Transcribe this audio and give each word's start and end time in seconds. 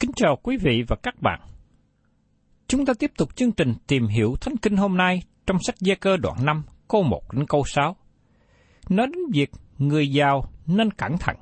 Kính 0.00 0.10
chào 0.16 0.36
quý 0.42 0.56
vị 0.56 0.84
và 0.88 0.96
các 1.02 1.22
bạn. 1.22 1.40
Chúng 2.66 2.86
ta 2.86 2.92
tiếp 2.98 3.10
tục 3.18 3.36
chương 3.36 3.52
trình 3.52 3.74
tìm 3.86 4.06
hiểu 4.06 4.34
Thánh 4.40 4.56
Kinh 4.56 4.76
hôm 4.76 4.96
nay 4.96 5.22
trong 5.46 5.56
sách 5.62 5.74
Gia 5.80 5.94
Cơ 5.94 6.16
đoạn 6.16 6.44
5, 6.44 6.62
câu 6.88 7.02
1 7.02 7.22
đến 7.32 7.46
câu 7.46 7.62
6. 7.66 7.96
Nói 8.88 9.06
đến 9.06 9.22
việc 9.32 9.50
người 9.78 10.08
giàu 10.08 10.44
nên 10.66 10.90
cẩn 10.90 11.18
thận. 11.18 11.36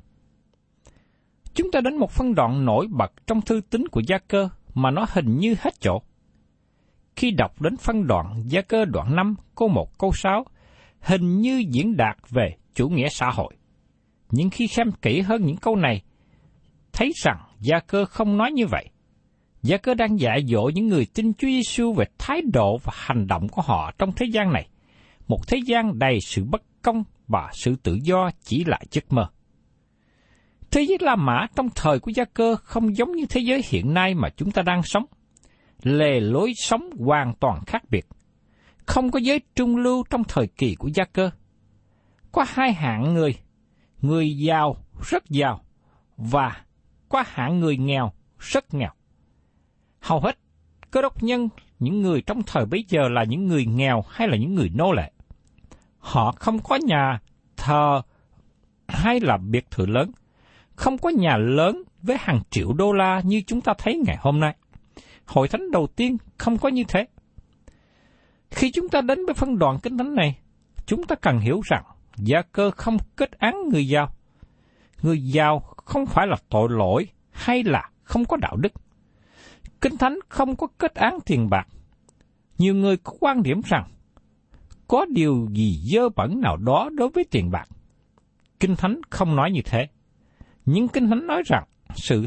Chúng 1.53 1.71
ta 1.71 1.81
đến 1.81 1.97
một 1.97 2.11
phân 2.11 2.35
đoạn 2.35 2.65
nổi 2.65 2.87
bật 2.89 3.11
trong 3.27 3.41
thư 3.41 3.61
tín 3.69 3.87
của 3.87 4.01
Gia 4.07 4.17
Cơ 4.17 4.49
mà 4.73 4.91
nó 4.91 5.05
hình 5.09 5.37
như 5.37 5.55
hết 5.59 5.73
chỗ. 5.79 6.01
Khi 7.15 7.31
đọc 7.31 7.61
đến 7.61 7.77
phân 7.77 8.07
đoạn 8.07 8.43
Gia 8.45 8.61
Cơ 8.61 8.85
đoạn 8.85 9.15
5, 9.15 9.35
câu 9.55 9.67
1, 9.67 9.97
câu 9.97 10.11
6, 10.13 10.45
hình 11.01 11.37
như 11.37 11.63
diễn 11.71 11.97
đạt 11.97 12.17
về 12.29 12.55
chủ 12.75 12.89
nghĩa 12.89 13.07
xã 13.11 13.29
hội. 13.29 13.53
Nhưng 14.31 14.49
khi 14.49 14.67
xem 14.67 14.91
kỹ 15.01 15.21
hơn 15.21 15.45
những 15.45 15.57
câu 15.57 15.75
này, 15.75 16.01
thấy 16.93 17.11
rằng 17.23 17.48
Gia 17.59 17.79
Cơ 17.79 18.05
không 18.05 18.37
nói 18.37 18.51
như 18.51 18.67
vậy. 18.67 18.89
Gia 19.63 19.77
Cơ 19.77 19.93
đang 19.93 20.19
dạy 20.19 20.43
dỗ 20.47 20.69
những 20.73 20.87
người 20.87 21.07
tin 21.13 21.33
Chúa 21.33 21.47
Giêsu 21.47 21.93
về 21.93 22.05
thái 22.17 22.41
độ 22.53 22.77
và 22.83 22.93
hành 22.95 23.27
động 23.27 23.49
của 23.49 23.61
họ 23.61 23.91
trong 23.97 24.11
thế 24.15 24.25
gian 24.31 24.53
này. 24.53 24.69
Một 25.27 25.47
thế 25.47 25.57
gian 25.65 25.99
đầy 25.99 26.19
sự 26.21 26.43
bất 26.43 26.61
công 26.81 27.03
và 27.27 27.49
sự 27.53 27.75
tự 27.83 27.97
do 28.03 28.29
chỉ 28.43 28.63
là 28.63 28.79
giấc 28.91 29.13
mơ. 29.13 29.27
Thế 30.71 30.81
giới 30.81 30.97
La 31.01 31.15
Mã 31.15 31.47
trong 31.55 31.69
thời 31.75 31.99
của 31.99 32.11
Gia 32.15 32.25
Cơ 32.25 32.55
không 32.55 32.97
giống 32.97 33.11
như 33.11 33.25
thế 33.29 33.41
giới 33.41 33.61
hiện 33.65 33.93
nay 33.93 34.15
mà 34.15 34.29
chúng 34.29 34.51
ta 34.51 34.61
đang 34.61 34.83
sống. 34.83 35.05
Lề 35.83 36.19
lối 36.19 36.53
sống 36.55 36.89
hoàn 36.99 37.33
toàn 37.39 37.61
khác 37.65 37.83
biệt. 37.89 38.05
Không 38.85 39.11
có 39.11 39.19
giới 39.19 39.41
trung 39.55 39.77
lưu 39.77 40.03
trong 40.09 40.23
thời 40.23 40.47
kỳ 40.47 40.75
của 40.75 40.89
Gia 40.93 41.05
Cơ. 41.05 41.29
Có 42.31 42.45
hai 42.47 42.73
hạng 42.73 43.13
người, 43.13 43.35
người 44.01 44.37
giàu 44.37 44.75
rất 45.11 45.23
giàu 45.29 45.61
và 46.17 46.63
có 47.09 47.23
hạng 47.27 47.59
người 47.59 47.77
nghèo 47.77 48.11
rất 48.39 48.73
nghèo. 48.73 48.91
Hầu 49.99 50.19
hết 50.19 50.37
cơ 50.91 51.01
đốc 51.01 51.23
nhân, 51.23 51.49
những 51.79 52.01
người 52.01 52.21
trong 52.21 52.43
thời 52.43 52.65
bấy 52.65 52.85
giờ 52.89 53.09
là 53.09 53.23
những 53.23 53.47
người 53.47 53.65
nghèo 53.65 54.03
hay 54.09 54.27
là 54.27 54.37
những 54.37 54.55
người 54.55 54.71
nô 54.75 54.91
lệ. 54.91 55.11
Họ 55.99 56.31
không 56.31 56.59
có 56.59 56.75
nhà 56.75 57.19
thờ 57.57 58.01
hay 58.87 59.19
là 59.19 59.37
biệt 59.37 59.71
thự 59.71 59.85
lớn, 59.85 60.11
không 60.75 60.97
có 60.97 61.09
nhà 61.09 61.37
lớn 61.37 61.83
với 62.01 62.17
hàng 62.19 62.41
triệu 62.49 62.73
đô 62.73 62.93
la 62.93 63.21
như 63.25 63.41
chúng 63.47 63.61
ta 63.61 63.73
thấy 63.77 64.01
ngày 64.05 64.17
hôm 64.19 64.39
nay. 64.39 64.55
Hội 65.25 65.47
thánh 65.47 65.71
đầu 65.71 65.87
tiên 65.87 66.17
không 66.37 66.57
có 66.57 66.69
như 66.69 66.83
thế. 66.87 67.07
Khi 68.51 68.71
chúng 68.71 68.89
ta 68.89 69.01
đến 69.01 69.25
với 69.25 69.33
phân 69.33 69.59
đoạn 69.59 69.79
kinh 69.83 69.97
thánh 69.97 70.15
này, 70.15 70.37
chúng 70.85 71.03
ta 71.03 71.15
cần 71.15 71.39
hiểu 71.39 71.61
rằng 71.65 71.83
gia 72.17 72.41
cơ 72.41 72.71
không 72.71 72.97
kết 73.15 73.31
án 73.31 73.69
người 73.69 73.87
giàu. 73.87 74.09
Người 75.01 75.23
giàu 75.23 75.63
không 75.89 76.05
phải 76.05 76.27
là 76.27 76.35
tội 76.49 76.67
lỗi 76.71 77.07
hay 77.31 77.63
là 77.63 77.89
không 78.03 78.25
có 78.25 78.37
đạo 78.37 78.55
đức. 78.55 78.73
Kinh 79.81 79.97
Thánh 79.97 80.19
không 80.29 80.55
có 80.55 80.67
kết 80.77 80.95
án 80.95 81.17
tiền 81.25 81.49
bạc. 81.49 81.67
Nhiều 82.57 82.75
người 82.75 82.97
có 82.97 83.13
quan 83.19 83.43
điểm 83.43 83.61
rằng 83.65 83.89
có 84.87 85.05
điều 85.09 85.47
gì 85.51 85.81
dơ 85.85 86.09
bẩn 86.09 86.41
nào 86.41 86.57
đó 86.57 86.89
đối 86.93 87.09
với 87.09 87.23
tiền 87.31 87.51
bạc. 87.51 87.69
Kinh 88.59 88.75
Thánh 88.75 89.01
không 89.09 89.35
nói 89.35 89.51
như 89.51 89.61
thế. 89.65 89.87
Nhưng 90.65 90.87
Kinh 90.87 91.09
Thánh 91.09 91.27
nói 91.27 91.43
rằng 91.45 91.63
sự 91.95 92.25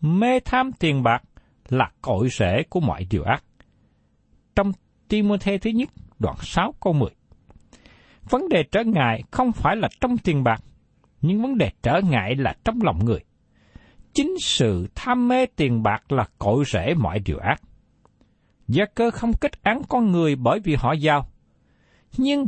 mê 0.00 0.40
tham 0.40 0.72
tiền 0.72 1.02
bạc 1.02 1.22
là 1.68 1.90
cội 2.02 2.28
rễ 2.28 2.62
của 2.68 2.80
mọi 2.80 3.06
điều 3.10 3.22
ác. 3.22 3.44
Trong 4.56 4.72
Timothy 5.08 5.58
thứ 5.58 5.70
nhất, 5.70 5.88
đoạn 6.18 6.36
6 6.40 6.74
câu 6.80 6.92
10. 6.92 7.10
Vấn 8.30 8.48
đề 8.48 8.62
trở 8.62 8.84
ngại 8.84 9.22
không 9.30 9.52
phải 9.52 9.76
là 9.76 9.88
trong 10.00 10.18
tiền 10.18 10.44
bạc, 10.44 10.62
nhưng 11.26 11.42
vấn 11.42 11.58
đề 11.58 11.70
trở 11.82 12.00
ngại 12.00 12.34
là 12.36 12.54
trong 12.64 12.82
lòng 12.82 13.04
người. 13.04 13.20
Chính 14.12 14.34
sự 14.40 14.88
tham 14.94 15.28
mê 15.28 15.46
tiền 15.46 15.82
bạc 15.82 16.12
là 16.12 16.28
cội 16.38 16.64
rễ 16.66 16.94
mọi 16.94 17.18
điều 17.18 17.38
ác. 17.38 17.62
Gia 18.68 18.84
cơ 18.94 19.10
không 19.10 19.32
kết 19.40 19.62
án 19.62 19.82
con 19.88 20.12
người 20.12 20.36
bởi 20.36 20.60
vì 20.60 20.74
họ 20.74 20.92
giàu, 20.92 21.28
nhưng 22.16 22.46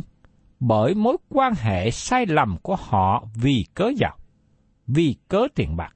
bởi 0.59 0.95
mối 0.95 1.17
quan 1.29 1.53
hệ 1.55 1.91
sai 1.91 2.25
lầm 2.25 2.57
của 2.61 2.75
họ 2.75 3.25
vì 3.35 3.65
cớ 3.73 3.91
giàu, 3.97 4.17
vì 4.87 5.15
cớ 5.27 5.47
tiền 5.55 5.75
bạc. 5.75 5.95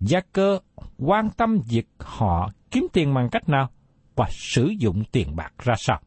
Gia 0.00 0.20
cơ 0.32 0.58
quan 0.98 1.30
tâm 1.30 1.60
việc 1.68 1.88
họ 1.98 2.50
kiếm 2.70 2.86
tiền 2.92 3.14
bằng 3.14 3.28
cách 3.30 3.48
nào 3.48 3.68
và 4.14 4.26
sử 4.30 4.66
dụng 4.78 5.02
tiền 5.12 5.36
bạc 5.36 5.52
ra 5.58 5.74
sao. 5.78 6.00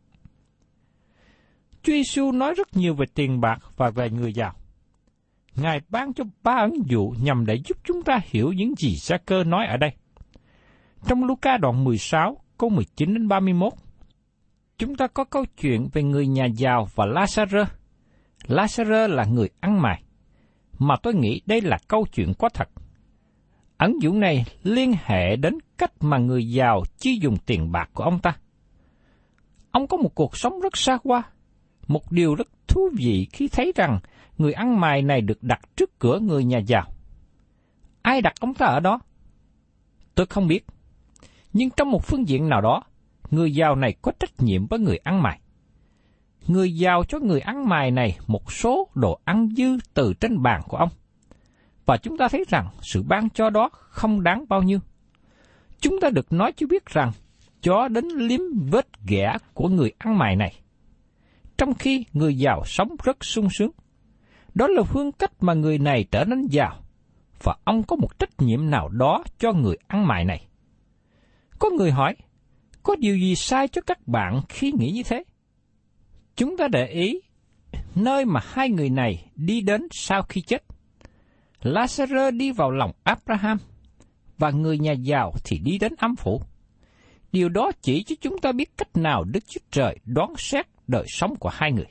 Chúa 1.83 1.94
Giêsu 1.94 2.31
nói 2.31 2.53
rất 2.53 2.77
nhiều 2.77 2.94
về 2.95 3.06
tiền 3.13 3.41
bạc 3.41 3.59
và 3.77 3.89
về 3.89 4.09
người 4.09 4.33
giàu. 4.33 4.53
Ngài 5.56 5.81
ban 5.89 6.13
cho 6.13 6.24
ba 6.44 6.51
ấn 6.51 6.74
dụ 6.86 7.13
nhằm 7.24 7.45
để 7.45 7.56
giúp 7.56 7.77
chúng 7.83 8.03
ta 8.03 8.19
hiểu 8.25 8.53
những 8.53 8.74
gì 8.77 8.95
Gia 8.95 9.18
cơ 9.18 9.44
nói 9.44 9.65
ở 9.65 9.77
đây. 9.77 9.92
Trong 11.07 11.24
Luca 11.24 11.57
đoạn 11.57 11.83
16, 11.83 12.38
câu 12.57 12.69
19 12.69 13.13
đến 13.13 13.27
31, 13.27 13.74
chúng 14.77 14.95
ta 14.95 15.07
có 15.07 15.24
câu 15.24 15.45
chuyện 15.62 15.88
về 15.94 16.03
người 16.03 16.27
nhà 16.27 16.45
giàu 16.45 16.88
và 16.95 17.06
Lazarus. 17.06 17.65
Lazarus 18.48 19.07
là 19.07 19.25
người 19.25 19.50
ăn 19.59 19.81
mày, 19.81 20.03
mà 20.80 20.95
tôi 21.03 21.13
nghĩ 21.13 21.42
đây 21.45 21.62
là 21.62 21.77
câu 21.88 22.06
chuyện 22.13 22.33
có 22.39 22.50
thật. 22.50 22.69
Ẩn 23.77 23.94
dụ 24.01 24.13
này 24.13 24.45
liên 24.63 24.94
hệ 25.03 25.36
đến 25.36 25.53
cách 25.77 25.92
mà 26.00 26.18
người 26.18 26.51
giàu 26.51 26.83
chi 26.98 27.19
dùng 27.21 27.38
tiền 27.45 27.71
bạc 27.71 27.89
của 27.94 28.03
ông 28.03 28.19
ta. 28.19 28.38
Ông 29.71 29.88
có 29.88 29.98
một 29.98 30.15
cuộc 30.15 30.38
sống 30.38 30.59
rất 30.59 30.77
xa 30.77 30.98
hoa. 31.03 31.24
Một 31.91 32.11
điều 32.11 32.35
rất 32.35 32.47
thú 32.67 32.89
vị 32.93 33.27
khi 33.33 33.47
thấy 33.47 33.73
rằng 33.75 33.99
người 34.38 34.53
ăn 34.53 34.79
mày 34.79 35.01
này 35.01 35.21
được 35.21 35.43
đặt 35.43 35.59
trước 35.75 35.99
cửa 35.99 36.19
người 36.19 36.43
nhà 36.43 36.57
giàu. 36.57 36.93
Ai 38.01 38.21
đặt 38.21 38.33
ông 38.39 38.53
ta 38.53 38.65
ở 38.65 38.79
đó? 38.79 38.99
Tôi 40.15 40.25
không 40.25 40.47
biết. 40.47 40.65
Nhưng 41.53 41.69
trong 41.69 41.91
một 41.91 42.05
phương 42.05 42.27
diện 42.27 42.49
nào 42.49 42.61
đó, 42.61 42.83
người 43.31 43.55
giàu 43.55 43.75
này 43.75 43.95
có 44.01 44.11
trách 44.19 44.39
nhiệm 44.39 44.67
với 44.67 44.79
người 44.79 44.97
ăn 44.97 45.23
mày. 45.23 45.39
Người 46.47 46.75
giàu 46.75 47.03
cho 47.03 47.19
người 47.19 47.39
ăn 47.39 47.69
mày 47.69 47.91
này 47.91 48.17
một 48.27 48.51
số 48.51 48.88
đồ 48.95 49.19
ăn 49.25 49.49
dư 49.57 49.77
từ 49.93 50.13
trên 50.13 50.41
bàn 50.41 50.61
của 50.67 50.77
ông. 50.77 50.89
Và 51.85 51.97
chúng 51.97 52.17
ta 52.17 52.27
thấy 52.27 52.45
rằng 52.49 52.67
sự 52.81 53.03
ban 53.03 53.29
cho 53.29 53.49
đó 53.49 53.69
không 53.73 54.23
đáng 54.23 54.45
bao 54.49 54.63
nhiêu. 54.63 54.79
Chúng 55.79 55.99
ta 56.01 56.09
được 56.09 56.33
nói 56.33 56.51
chứ 56.51 56.67
biết 56.67 56.85
rằng 56.85 57.11
chó 57.61 57.88
đến 57.88 58.05
liếm 58.05 58.41
vết 58.69 58.88
ghẻ 59.07 59.38
của 59.53 59.67
người 59.67 59.91
ăn 59.97 60.17
mày 60.17 60.35
này. 60.35 60.60
Trong 61.61 61.73
khi 61.73 62.05
người 62.13 62.37
giàu 62.37 62.63
sống 62.65 62.95
rất 63.03 63.25
sung 63.25 63.49
sướng. 63.49 63.71
Đó 64.53 64.67
là 64.67 64.83
phương 64.83 65.11
cách 65.11 65.31
mà 65.39 65.53
người 65.53 65.77
này 65.77 66.05
trở 66.11 66.25
nên 66.25 66.47
giàu, 66.47 66.83
và 67.43 67.55
ông 67.63 67.83
có 67.83 67.95
một 67.95 68.19
trách 68.19 68.29
nhiệm 68.37 68.69
nào 68.69 68.89
đó 68.89 69.23
cho 69.39 69.53
người 69.53 69.77
ăn 69.87 70.07
mày 70.07 70.25
này. 70.25 70.47
Có 71.59 71.69
người 71.69 71.91
hỏi, 71.91 72.15
có 72.83 72.95
điều 72.95 73.17
gì 73.17 73.35
sai 73.35 73.67
cho 73.67 73.81
các 73.81 74.07
bạn 74.07 74.41
khi 74.49 74.71
nghĩ 74.71 74.91
như 74.91 75.03
thế? 75.03 75.23
Chúng 76.35 76.57
ta 76.57 76.67
để 76.67 76.87
ý 76.87 77.21
nơi 77.95 78.25
mà 78.25 78.39
hai 78.43 78.69
người 78.69 78.89
này 78.89 79.31
đi 79.35 79.61
đến 79.61 79.87
sau 79.91 80.21
khi 80.21 80.41
chết. 80.41 80.63
Lazarus 81.61 82.37
đi 82.37 82.51
vào 82.51 82.71
lòng 82.71 82.91
Abraham, 83.03 83.57
và 84.37 84.51
người 84.51 84.77
nhà 84.77 84.91
giàu 84.91 85.33
thì 85.43 85.57
đi 85.57 85.77
đến 85.77 85.93
âm 85.97 86.15
phủ. 86.15 86.41
Điều 87.31 87.49
đó 87.49 87.71
chỉ 87.81 88.03
cho 88.03 88.15
chúng 88.21 88.37
ta 88.37 88.51
biết 88.51 88.77
cách 88.77 88.97
nào 88.97 89.23
Đức 89.23 89.43
Chúa 89.47 89.61
Trời 89.71 89.97
đoán 90.05 90.33
xét 90.37 90.65
đời 90.87 91.05
sống 91.07 91.35
của 91.35 91.49
hai 91.53 91.71
người. 91.71 91.85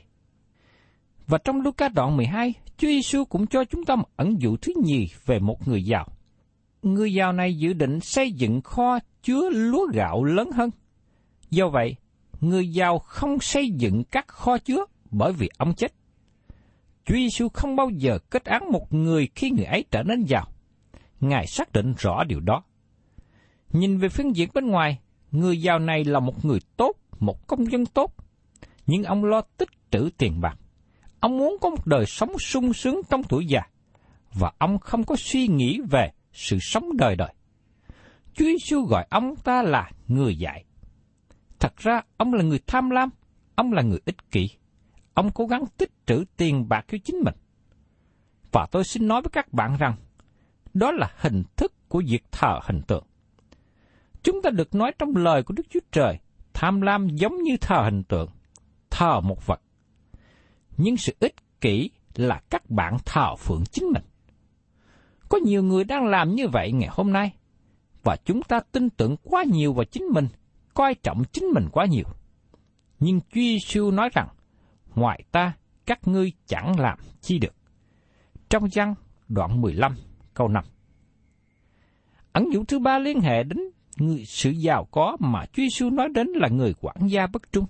Và 1.27 1.37
trong 1.37 1.61
Luca 1.61 1.89
đoạn 1.89 2.17
12, 2.17 2.53
Chúa 2.77 2.87
Giêsu 2.87 3.25
cũng 3.25 3.47
cho 3.47 3.63
chúng 3.63 3.85
ta 3.85 3.95
một 3.95 4.09
ẩn 4.15 4.41
dụ 4.41 4.57
thứ 4.57 4.73
nhì 4.83 5.07
về 5.25 5.39
một 5.39 5.67
người 5.67 5.83
giàu. 5.83 6.07
Người 6.81 7.13
giàu 7.13 7.33
này 7.33 7.57
dự 7.57 7.73
định 7.73 7.99
xây 7.99 8.31
dựng 8.31 8.61
kho 8.61 8.99
chứa 9.23 9.49
lúa 9.49 9.87
gạo 9.93 10.23
lớn 10.23 10.51
hơn. 10.51 10.69
Do 11.49 11.69
vậy, 11.69 11.95
người 12.41 12.67
giàu 12.67 12.99
không 12.99 13.39
xây 13.39 13.69
dựng 13.69 14.03
các 14.03 14.27
kho 14.27 14.57
chứa 14.57 14.85
bởi 15.11 15.33
vì 15.33 15.49
ông 15.57 15.73
chết. 15.75 15.93
Chúa 17.05 17.15
Giêsu 17.15 17.49
không 17.49 17.75
bao 17.75 17.89
giờ 17.89 18.19
kết 18.29 18.45
án 18.45 18.71
một 18.71 18.93
người 18.93 19.29
khi 19.35 19.51
người 19.51 19.65
ấy 19.65 19.85
trở 19.91 20.03
nên 20.03 20.23
giàu. 20.23 20.47
Ngài 21.19 21.47
xác 21.47 21.71
định 21.73 21.93
rõ 21.97 22.23
điều 22.23 22.39
đó. 22.39 22.63
Nhìn 23.71 23.97
về 23.97 24.09
phương 24.09 24.35
diện 24.35 24.49
bên 24.53 24.67
ngoài, 24.67 24.99
người 25.31 25.61
giàu 25.61 25.79
này 25.79 26.03
là 26.03 26.19
một 26.19 26.45
người 26.45 26.59
tốt, 26.77 26.95
một 27.19 27.47
công 27.47 27.71
dân 27.71 27.85
tốt, 27.85 28.13
nhưng 28.87 29.03
ông 29.03 29.25
lo 29.25 29.41
tích 29.41 29.69
trữ 29.91 30.09
tiền 30.17 30.41
bạc. 30.41 30.57
Ông 31.19 31.37
muốn 31.37 31.57
có 31.61 31.69
một 31.69 31.87
đời 31.87 32.05
sống 32.05 32.39
sung 32.39 32.73
sướng 32.73 33.01
trong 33.09 33.23
tuổi 33.23 33.45
già, 33.45 33.61
và 34.33 34.51
ông 34.57 34.79
không 34.79 35.03
có 35.03 35.15
suy 35.15 35.47
nghĩ 35.47 35.79
về 35.89 36.11
sự 36.33 36.57
sống 36.61 36.97
đời 36.97 37.15
đời. 37.15 37.33
Chúa 38.33 38.45
Giêsu 38.45 38.81
gọi 38.81 39.07
ông 39.09 39.35
ta 39.35 39.61
là 39.61 39.91
người 40.07 40.35
dạy. 40.35 40.65
Thật 41.59 41.77
ra, 41.77 42.01
ông 42.17 42.33
là 42.33 42.43
người 42.43 42.59
tham 42.67 42.89
lam, 42.89 43.09
ông 43.55 43.73
là 43.73 43.81
người 43.81 43.99
ích 44.05 44.31
kỷ. 44.31 44.49
Ông 45.13 45.31
cố 45.31 45.45
gắng 45.45 45.63
tích 45.77 45.91
trữ 46.05 46.23
tiền 46.37 46.69
bạc 46.69 46.85
cho 46.91 46.97
chính 47.03 47.15
mình. 47.25 47.35
Và 48.51 48.67
tôi 48.71 48.83
xin 48.83 49.07
nói 49.07 49.21
với 49.21 49.29
các 49.33 49.53
bạn 49.53 49.77
rằng, 49.79 49.95
đó 50.73 50.91
là 50.91 51.11
hình 51.17 51.43
thức 51.55 51.73
của 51.89 52.01
việc 52.07 52.23
thờ 52.31 52.59
hình 52.63 52.81
tượng. 52.87 53.03
Chúng 54.23 54.41
ta 54.41 54.49
được 54.49 54.75
nói 54.75 54.91
trong 54.99 55.15
lời 55.15 55.43
của 55.43 55.53
Đức 55.53 55.63
Chúa 55.69 55.79
Trời, 55.91 56.19
tham 56.53 56.81
lam 56.81 57.07
giống 57.09 57.43
như 57.43 57.57
thờ 57.61 57.81
hình 57.83 58.03
tượng, 58.03 58.29
thờ 58.89 59.19
một 59.19 59.47
vật. 59.47 59.61
Nhưng 60.77 60.97
sự 60.97 61.13
ích 61.19 61.35
kỷ 61.61 61.89
là 62.15 62.41
các 62.49 62.69
bạn 62.69 62.97
thờ 63.05 63.35
phượng 63.35 63.63
chính 63.71 63.85
mình. 63.93 64.03
Có 65.29 65.37
nhiều 65.37 65.63
người 65.63 65.83
đang 65.83 66.05
làm 66.05 66.35
như 66.35 66.47
vậy 66.47 66.71
ngày 66.71 66.89
hôm 66.91 67.13
nay, 67.13 67.33
và 68.03 68.15
chúng 68.25 68.41
ta 68.43 68.59
tin 68.71 68.89
tưởng 68.89 69.15
quá 69.23 69.43
nhiều 69.43 69.73
vào 69.73 69.85
chính 69.85 70.03
mình, 70.13 70.27
coi 70.73 70.95
trọng 70.95 71.23
chính 71.31 71.45
mình 71.53 71.67
quá 71.71 71.85
nhiều. 71.85 72.05
Nhưng 72.99 73.19
Chúa 73.19 73.41
Giêsu 73.41 73.91
nói 73.91 74.09
rằng, 74.13 74.27
ngoài 74.95 75.23
ta, 75.31 75.53
các 75.85 76.07
ngươi 76.07 76.31
chẳng 76.47 76.79
làm 76.79 76.99
chi 77.21 77.39
được. 77.39 77.55
Trong 78.49 78.63
văn 78.75 78.95
đoạn 79.27 79.61
15, 79.61 79.95
câu 80.33 80.47
5. 80.47 80.63
Ẩn 82.31 82.53
dụ 82.53 82.63
thứ 82.67 82.79
ba 82.79 82.99
liên 82.99 83.19
hệ 83.19 83.43
đến 83.43 83.59
người 83.97 84.25
sự 84.25 84.49
giàu 84.49 84.87
có 84.91 85.17
mà 85.19 85.45
Chúa 85.45 85.63
Giêsu 85.63 85.89
nói 85.89 86.09
đến 86.09 86.27
là 86.27 86.47
người 86.47 86.73
quản 86.81 86.97
gia 87.07 87.27
bất 87.27 87.51
trung. 87.51 87.65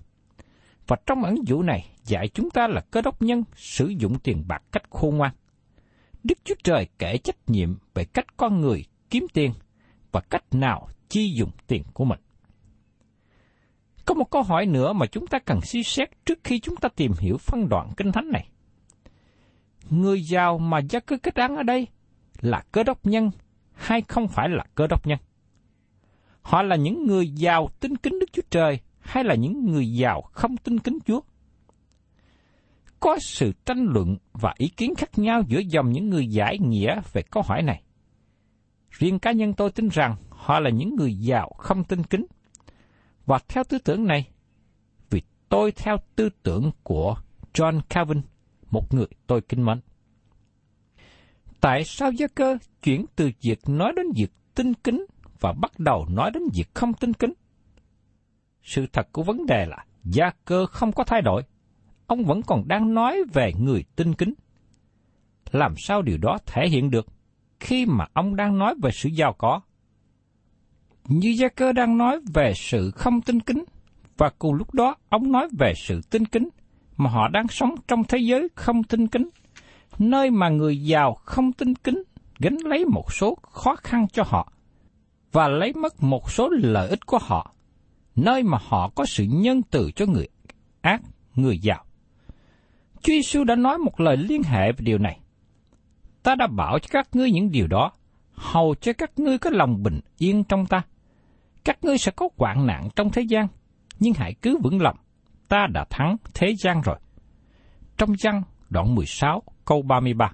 Và 0.86 0.96
trong 1.06 1.22
ẩn 1.24 1.34
dụ 1.46 1.62
này, 1.62 1.86
dạy 2.04 2.28
chúng 2.28 2.50
ta 2.50 2.66
là 2.66 2.80
cơ 2.80 3.00
đốc 3.00 3.22
nhân 3.22 3.44
sử 3.56 3.88
dụng 3.88 4.18
tiền 4.18 4.44
bạc 4.48 4.62
cách 4.72 4.90
khôn 4.90 5.16
ngoan. 5.16 5.32
Đức 6.24 6.38
Chúa 6.44 6.54
Trời 6.64 6.86
kể 6.98 7.18
trách 7.18 7.36
nhiệm 7.46 7.74
về 7.94 8.04
cách 8.04 8.36
con 8.36 8.60
người 8.60 8.84
kiếm 9.10 9.26
tiền 9.32 9.52
và 10.12 10.20
cách 10.20 10.44
nào 10.50 10.88
chi 11.08 11.32
dùng 11.34 11.50
tiền 11.66 11.82
của 11.92 12.04
mình. 12.04 12.20
Có 14.04 14.14
một 14.14 14.30
câu 14.30 14.42
hỏi 14.42 14.66
nữa 14.66 14.92
mà 14.92 15.06
chúng 15.06 15.26
ta 15.26 15.38
cần 15.38 15.60
suy 15.60 15.82
xét 15.82 16.08
trước 16.26 16.38
khi 16.44 16.60
chúng 16.60 16.76
ta 16.76 16.88
tìm 16.88 17.12
hiểu 17.18 17.36
phân 17.36 17.68
đoạn 17.68 17.90
kinh 17.96 18.12
thánh 18.12 18.30
này. 18.30 18.48
Người 19.90 20.22
giàu 20.22 20.58
mà 20.58 20.78
gia 20.78 21.00
cư 21.00 21.16
kết 21.16 21.34
án 21.34 21.56
ở 21.56 21.62
đây 21.62 21.86
là 22.40 22.62
cơ 22.72 22.82
đốc 22.82 23.06
nhân 23.06 23.30
hay 23.72 24.02
không 24.02 24.28
phải 24.28 24.48
là 24.48 24.64
cơ 24.74 24.86
đốc 24.86 25.06
nhân? 25.06 25.18
Họ 26.42 26.62
là 26.62 26.76
những 26.76 27.06
người 27.06 27.28
giàu 27.28 27.68
tin 27.80 27.96
kính 27.96 28.18
Đức 28.20 28.32
Chúa 28.32 28.42
Trời 28.50 28.80
hay 29.00 29.24
là 29.24 29.34
những 29.34 29.66
người 29.66 29.92
giàu 29.92 30.22
không 30.22 30.56
tin 30.56 30.78
kính 30.78 30.98
Chúa? 31.06 31.20
Có 33.00 33.18
sự 33.20 33.52
tranh 33.66 33.84
luận 33.84 34.16
và 34.32 34.54
ý 34.56 34.68
kiến 34.68 34.94
khác 34.94 35.10
nhau 35.16 35.42
giữa 35.46 35.60
dòng 35.68 35.92
những 35.92 36.10
người 36.10 36.26
giải 36.26 36.58
nghĩa 36.58 37.00
về 37.12 37.22
câu 37.22 37.42
hỏi 37.46 37.62
này. 37.62 37.82
Riêng 38.90 39.18
cá 39.18 39.32
nhân 39.32 39.54
tôi 39.54 39.70
tin 39.70 39.88
rằng 39.88 40.16
họ 40.30 40.60
là 40.60 40.70
những 40.70 40.96
người 40.96 41.14
giàu 41.14 41.50
không 41.58 41.84
tin 41.84 42.02
kính. 42.02 42.26
Và 43.26 43.38
theo 43.48 43.64
tư 43.68 43.78
tưởng 43.78 44.04
này, 44.04 44.28
vì 45.10 45.22
tôi 45.48 45.72
theo 45.72 45.96
tư 46.16 46.28
tưởng 46.42 46.70
của 46.82 47.16
John 47.54 47.80
Calvin, 47.88 48.22
một 48.70 48.94
người 48.94 49.06
tôi 49.26 49.40
kính 49.40 49.64
mến. 49.64 49.80
Tại 51.60 51.84
sao 51.84 52.12
gia 52.12 52.26
cơ 52.26 52.58
chuyển 52.82 53.04
từ 53.16 53.30
việc 53.42 53.58
nói 53.68 53.92
đến 53.96 54.06
việc 54.16 54.32
tin 54.54 54.74
kính 54.74 55.06
và 55.42 55.52
bắt 55.52 55.78
đầu 55.78 56.06
nói 56.10 56.30
đến 56.30 56.42
việc 56.54 56.74
không 56.74 56.92
tin 56.94 57.12
kính? 57.12 57.32
Sự 58.62 58.86
thật 58.92 59.08
của 59.12 59.22
vấn 59.22 59.46
đề 59.46 59.66
là 59.66 59.84
gia 60.04 60.30
cơ 60.44 60.66
không 60.66 60.92
có 60.92 61.04
thay 61.04 61.22
đổi. 61.22 61.42
Ông 62.06 62.24
vẫn 62.24 62.42
còn 62.42 62.68
đang 62.68 62.94
nói 62.94 63.24
về 63.32 63.52
người 63.58 63.84
tin 63.96 64.14
kính. 64.14 64.34
Làm 65.50 65.74
sao 65.76 66.02
điều 66.02 66.18
đó 66.18 66.38
thể 66.46 66.68
hiện 66.68 66.90
được 66.90 67.06
khi 67.60 67.86
mà 67.86 68.06
ông 68.12 68.36
đang 68.36 68.58
nói 68.58 68.74
về 68.82 68.90
sự 68.90 69.08
giàu 69.08 69.32
có? 69.38 69.60
Như 71.08 71.28
gia 71.28 71.48
cơ 71.48 71.72
đang 71.72 71.98
nói 71.98 72.20
về 72.34 72.52
sự 72.56 72.90
không 72.90 73.20
tin 73.20 73.40
kính, 73.40 73.64
và 74.16 74.30
cùng 74.38 74.54
lúc 74.54 74.74
đó 74.74 74.96
ông 75.08 75.32
nói 75.32 75.48
về 75.58 75.72
sự 75.76 76.00
tin 76.10 76.24
kính, 76.24 76.48
mà 76.96 77.10
họ 77.10 77.28
đang 77.28 77.48
sống 77.48 77.74
trong 77.88 78.04
thế 78.04 78.18
giới 78.18 78.48
không 78.54 78.84
tin 78.84 79.06
kính 79.06 79.28
nơi 79.98 80.30
mà 80.30 80.48
người 80.48 80.82
giàu 80.82 81.14
không 81.14 81.52
tin 81.52 81.74
kính 81.74 82.02
gánh 82.38 82.56
lấy 82.64 82.84
một 82.84 83.12
số 83.12 83.38
khó 83.42 83.76
khăn 83.76 84.06
cho 84.12 84.22
họ 84.26 84.52
và 85.32 85.48
lấy 85.48 85.72
mất 85.72 86.02
một 86.02 86.30
số 86.30 86.48
lợi 86.48 86.88
ích 86.88 87.06
của 87.06 87.18
họ, 87.22 87.54
nơi 88.16 88.42
mà 88.42 88.58
họ 88.60 88.90
có 88.94 89.04
sự 89.04 89.24
nhân 89.28 89.62
từ 89.70 89.90
cho 89.90 90.06
người 90.06 90.28
ác, 90.80 91.02
người 91.34 91.58
giàu. 91.58 91.84
Chúa 93.02 93.12
Giêsu 93.12 93.44
đã 93.44 93.54
nói 93.54 93.78
một 93.78 94.00
lời 94.00 94.16
liên 94.16 94.42
hệ 94.42 94.72
về 94.72 94.78
điều 94.78 94.98
này. 94.98 95.18
Ta 96.22 96.34
đã 96.34 96.46
bảo 96.46 96.78
cho 96.78 96.88
các 96.90 97.08
ngươi 97.12 97.30
những 97.30 97.50
điều 97.50 97.66
đó, 97.66 97.92
hầu 98.32 98.74
cho 98.80 98.92
các 98.92 99.18
ngươi 99.18 99.38
có 99.38 99.50
lòng 99.50 99.82
bình 99.82 100.00
yên 100.18 100.44
trong 100.44 100.66
ta. 100.66 100.82
Các 101.64 101.84
ngươi 101.84 101.98
sẽ 101.98 102.12
có 102.16 102.28
hoạn 102.36 102.66
nạn 102.66 102.88
trong 102.96 103.10
thế 103.10 103.22
gian, 103.22 103.48
nhưng 103.98 104.12
hãy 104.16 104.34
cứ 104.42 104.58
vững 104.62 104.82
lòng, 104.82 104.96
ta 105.48 105.66
đã 105.74 105.84
thắng 105.90 106.16
thế 106.34 106.54
gian 106.58 106.80
rồi. 106.80 106.96
Trong 107.96 108.10
văn 108.24 108.42
đoạn 108.70 108.94
16 108.94 109.42
câu 109.64 109.82
33. 109.82 110.32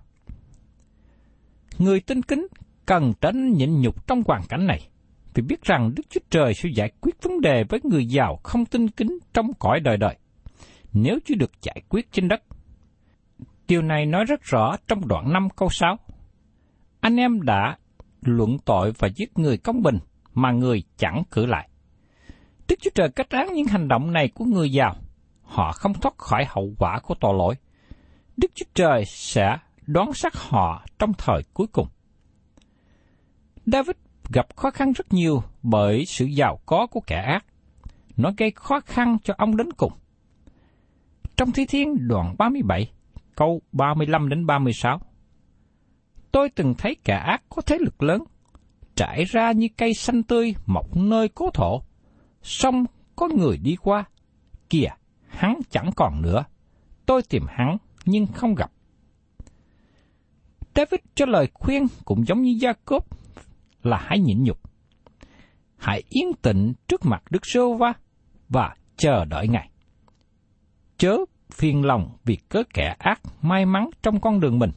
Người 1.79 2.01
tin 2.01 2.23
kính 2.23 2.47
cần 2.87 3.13
tránh 3.21 3.53
nhịn 3.53 3.81
nhục 3.81 4.07
trong 4.07 4.23
hoàn 4.27 4.43
cảnh 4.49 4.67
này, 4.67 4.88
thì 5.39 5.43
biết 5.43 5.63
rằng 5.63 5.95
Đức 5.97 6.03
Chúa 6.11 6.21
Trời 6.31 6.55
sẽ 6.55 6.69
giải 6.75 6.91
quyết 7.01 7.23
vấn 7.23 7.41
đề 7.41 7.65
với 7.69 7.81
người 7.85 8.07
giàu 8.07 8.37
không 8.43 8.67
tin 8.67 8.89
kính 8.89 9.19
trong 9.35 9.47
cõi 9.59 9.81
đời 9.81 9.97
đời, 9.97 10.17
nếu 10.93 11.19
chưa 11.25 11.35
được 11.35 11.51
giải 11.63 11.83
quyết 11.89 12.13
trên 12.13 12.29
đất. 12.29 12.43
Điều 13.69 13.83
này 13.83 14.07
nói 14.07 14.25
rất 14.25 14.43
rõ 14.43 14.77
trong 14.89 15.09
đoạn 15.09 15.33
5 15.33 15.49
câu 15.57 15.69
6. 15.71 15.97
Anh 17.01 17.17
em 17.17 17.43
đã 17.43 17.77
luận 18.23 18.57
tội 18.65 18.93
và 18.99 19.09
giết 19.17 19.39
người 19.39 19.59
công 19.59 19.83
bình 19.83 19.99
mà 20.35 20.53
người 20.53 20.83
chẳng 20.97 21.23
cử 21.31 21.47
lại. 21.47 21.69
Đức 22.69 22.77
Chúa 22.81 22.91
Trời 22.95 23.09
kết 23.09 23.31
án 23.31 23.53
những 23.53 23.67
hành 23.67 23.89
động 23.89 24.13
này 24.13 24.29
của 24.29 24.45
người 24.45 24.71
giàu. 24.71 24.97
Họ 25.43 25.73
không 25.73 25.95
thoát 25.95 26.19
khỏi 26.19 26.45
hậu 26.49 26.73
quả 26.79 27.01
của 27.03 27.15
tội 27.21 27.35
lỗi, 27.39 27.55
Đức 28.37 28.51
Chúa 28.55 28.67
Trời 28.75 29.05
sẽ 29.07 29.57
đoán 29.87 30.13
xác 30.13 30.35
họ 30.35 30.85
trong 30.99 31.13
thời 31.19 31.43
cuối 31.55 31.67
cùng. 31.73 31.89
David 33.67 33.97
gặp 34.33 34.57
khó 34.57 34.71
khăn 34.71 34.93
rất 34.93 35.13
nhiều 35.13 35.43
bởi 35.63 36.05
sự 36.07 36.25
giàu 36.25 36.61
có 36.67 36.87
của 36.87 37.01
kẻ 37.01 37.17
ác. 37.17 37.47
Nó 38.17 38.33
gây 38.37 38.51
khó 38.51 38.81
khăn 38.81 39.17
cho 39.25 39.35
ông 39.39 39.57
đến 39.57 39.73
cùng. 39.73 39.93
Trong 41.37 41.53
Thi 41.53 41.67
Thiên 41.67 42.09
đoạn 42.09 42.35
37, 42.39 42.91
câu 43.37 43.61
35 43.73 44.29
đến 44.29 44.47
36. 44.47 45.01
Tôi 46.33 46.49
từng 46.49 46.75
thấy 46.79 46.97
kẻ 47.05 47.15
ác 47.15 47.43
có 47.49 47.63
thế 47.63 47.79
lực 47.81 48.03
lớn, 48.03 48.23
trải 48.95 49.25
ra 49.25 49.53
như 49.53 49.69
cây 49.77 49.95
xanh 49.95 50.23
tươi 50.23 50.55
mọc 50.67 50.97
nơi 50.97 51.29
cố 51.29 51.51
thổ, 51.55 51.83
song 52.43 52.85
có 53.17 53.29
người 53.29 53.59
đi 53.59 53.77
qua. 53.77 54.05
Kìa, 54.71 54.89
hắn 55.29 55.61
chẳng 55.71 55.91
còn 55.97 56.23
nữa. 56.23 56.45
Tôi 57.07 57.23
tìm 57.23 57.43
hắn 57.49 57.77
nhưng 58.05 58.27
không 58.27 58.55
gặp. 58.55 58.71
David 60.75 61.01
cho 61.15 61.27
lời 61.27 61.49
khuyên 61.55 61.87
cũng 62.05 62.27
giống 62.27 62.43
như 62.43 62.57
Gia 62.61 62.73
Cốp 62.73 63.28
là 63.83 63.99
hãy 64.01 64.19
nhịn 64.19 64.43
nhục. 64.43 64.59
Hãy 65.77 66.03
yên 66.09 66.33
tĩnh 66.43 66.73
trước 66.89 67.01
mặt 67.05 67.23
Đức 67.31 67.47
Sô 67.47 67.75
Va 67.75 67.93
và 68.49 68.75
chờ 68.97 69.25
đợi 69.25 69.49
Ngài. 69.49 69.71
Chớ 70.97 71.17
phiền 71.53 71.85
lòng 71.85 72.17
vì 72.25 72.37
cớ 72.49 72.63
kẻ 72.75 72.97
ác 72.99 73.21
may 73.43 73.67
mắn 73.67 73.91
trong 74.03 74.21
con 74.21 74.41
đường 74.41 74.59
mình, 74.59 74.71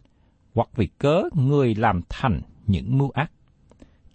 hoặc 0.56 0.70
vì 0.76 0.88
cớ 0.98 1.24
người 1.34 1.76
làm 1.76 2.02
thành 2.10 2.42
những 2.68 2.98
mưu 2.98 3.10
ác. 3.10 3.32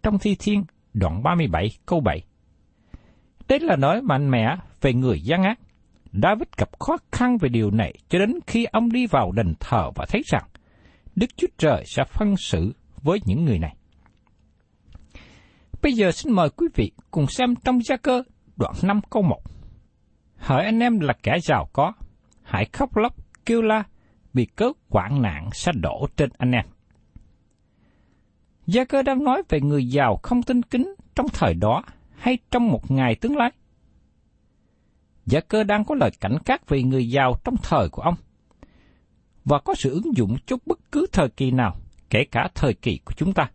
Trong 0.02 0.18
Thi 0.18 0.36
Thiên, 0.38 0.64
đoạn 0.94 1.22
37 1.22 1.70
câu 1.86 2.00
7. 2.00 2.22
Đây 3.48 3.60
là 3.60 3.76
nói 3.76 4.02
mạnh 4.02 4.30
mẽ 4.30 4.56
về 4.80 4.92
người 4.92 5.20
gian 5.20 5.42
ác. 5.42 5.58
David 6.12 6.48
gặp 6.56 6.78
khó 6.78 6.96
khăn 7.12 7.38
về 7.38 7.48
điều 7.48 7.70
này 7.70 7.94
cho 8.08 8.18
đến 8.18 8.38
khi 8.46 8.64
ông 8.64 8.92
đi 8.92 9.06
vào 9.06 9.32
đền 9.32 9.54
thờ 9.60 9.90
và 9.94 10.06
thấy 10.08 10.22
rằng 10.26 10.44
Đức 11.16 11.26
Chúa 11.36 11.46
Trời 11.58 11.84
sẽ 11.86 12.04
phân 12.04 12.36
xử 12.36 12.72
với 13.02 13.18
những 13.24 13.44
người 13.44 13.58
này. 13.58 13.76
Bây 15.82 15.92
giờ 15.92 16.12
xin 16.12 16.32
mời 16.32 16.50
quý 16.50 16.68
vị 16.74 16.92
cùng 17.10 17.26
xem 17.26 17.54
trong 17.64 17.84
gia 17.84 17.96
cơ 17.96 18.22
đoạn 18.56 18.74
5 18.82 19.00
câu 19.10 19.22
1. 19.22 19.42
Hỡi 20.36 20.64
anh 20.64 20.80
em 20.80 21.00
là 21.00 21.14
kẻ 21.22 21.38
giàu 21.42 21.68
có, 21.72 21.92
hãy 22.42 22.64
khóc 22.72 22.96
lóc, 22.96 23.14
kêu 23.46 23.62
la, 23.62 23.84
vì 24.34 24.44
cớ 24.44 24.72
quản 24.88 25.22
nạn 25.22 25.48
sẽ 25.52 25.72
đổ 25.72 26.06
trên 26.16 26.30
anh 26.38 26.52
em. 26.52 26.64
Gia 28.66 28.84
cơ 28.84 29.02
đang 29.02 29.24
nói 29.24 29.42
về 29.48 29.60
người 29.60 29.88
giàu 29.88 30.16
không 30.22 30.42
tin 30.42 30.62
kính 30.62 30.94
trong 31.14 31.26
thời 31.32 31.54
đó 31.54 31.82
hay 32.18 32.38
trong 32.50 32.68
một 32.68 32.90
ngày 32.90 33.14
tương 33.14 33.36
lai. 33.36 33.50
Gia 35.26 35.40
cơ 35.40 35.64
đang 35.64 35.84
có 35.84 35.94
lời 35.94 36.10
cảnh 36.20 36.38
cáo 36.44 36.58
về 36.68 36.82
người 36.82 37.10
giàu 37.10 37.34
trong 37.44 37.54
thời 37.62 37.88
của 37.88 38.02
ông 38.02 38.14
và 39.44 39.58
có 39.58 39.74
sự 39.74 39.90
ứng 39.90 40.16
dụng 40.16 40.36
cho 40.46 40.56
bất 40.66 40.78
cứ 40.92 41.06
thời 41.12 41.28
kỳ 41.28 41.50
nào, 41.50 41.76
kể 42.10 42.24
cả 42.30 42.48
thời 42.54 42.74
kỳ 42.74 42.98
của 43.04 43.12
chúng 43.16 43.32
ta. 43.32 43.50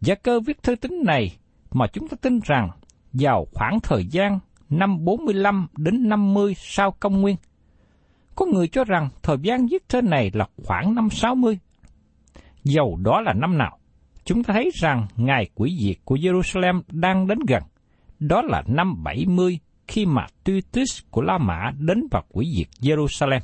Gia 0.00 0.14
cơ 0.14 0.40
viết 0.40 0.62
thư 0.62 0.76
tín 0.76 0.92
này 1.04 1.36
mà 1.70 1.86
chúng 1.86 2.08
ta 2.08 2.16
tin 2.20 2.40
rằng 2.44 2.70
vào 3.12 3.46
khoảng 3.54 3.80
thời 3.80 4.06
gian 4.06 4.38
năm 4.68 5.04
45 5.04 5.66
đến 5.76 6.08
50 6.08 6.54
sau 6.58 6.90
công 6.90 7.20
nguyên. 7.20 7.36
Có 8.34 8.46
người 8.46 8.68
cho 8.68 8.84
rằng 8.84 9.08
thời 9.22 9.36
gian 9.42 9.66
viết 9.66 9.88
thư 9.88 10.00
này 10.02 10.30
là 10.34 10.46
khoảng 10.64 10.94
năm 10.94 11.10
60. 11.10 11.58
Dầu 12.64 12.98
đó 13.04 13.20
là 13.20 13.32
năm 13.32 13.58
nào, 13.58 13.78
chúng 14.24 14.44
ta 14.44 14.54
thấy 14.54 14.70
rằng 14.74 15.06
ngày 15.16 15.48
quỷ 15.54 15.76
diệt 15.80 15.96
của 16.04 16.16
Jerusalem 16.16 16.82
đang 16.90 17.26
đến 17.26 17.38
gần. 17.48 17.62
Đó 18.18 18.42
là 18.42 18.62
năm 18.66 19.02
70 19.04 19.58
khi 19.88 20.06
mà 20.06 20.26
Titus 20.44 21.00
của 21.10 21.22
La 21.22 21.38
Mã 21.38 21.70
đến 21.78 22.06
và 22.10 22.22
quỷ 22.28 22.52
diệt 22.56 22.68
Jerusalem. 22.80 23.40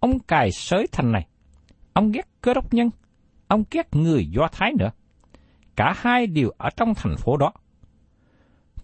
Ông 0.00 0.18
cài 0.18 0.52
sới 0.52 0.86
thành 0.92 1.12
này. 1.12 1.26
Ông 1.92 2.12
ghét 2.12 2.28
cơ 2.40 2.54
đốc 2.54 2.74
nhân. 2.74 2.90
Ông 3.48 3.64
ghét 3.70 3.96
người 3.96 4.26
Do 4.26 4.48
Thái 4.52 4.72
nữa. 4.78 4.90
Cả 5.76 5.94
hai 5.96 6.26
đều 6.26 6.50
ở 6.58 6.70
trong 6.76 6.94
thành 6.94 7.16
phố 7.16 7.36
đó. 7.36 7.52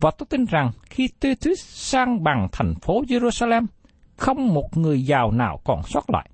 Và 0.01 0.11
tôi 0.11 0.27
tin 0.31 0.45
rằng 0.45 0.71
khi 0.85 1.09
Titus 1.21 1.61
sang 1.65 2.23
bằng 2.23 2.49
thành 2.53 2.75
phố 2.75 3.03
Jerusalem, 3.03 3.67
không 4.17 4.55
một 4.55 4.77
người 4.77 5.03
giàu 5.03 5.33
nào 5.33 5.61
còn 5.65 5.83
sót 5.83 6.11
lại. 6.11 6.31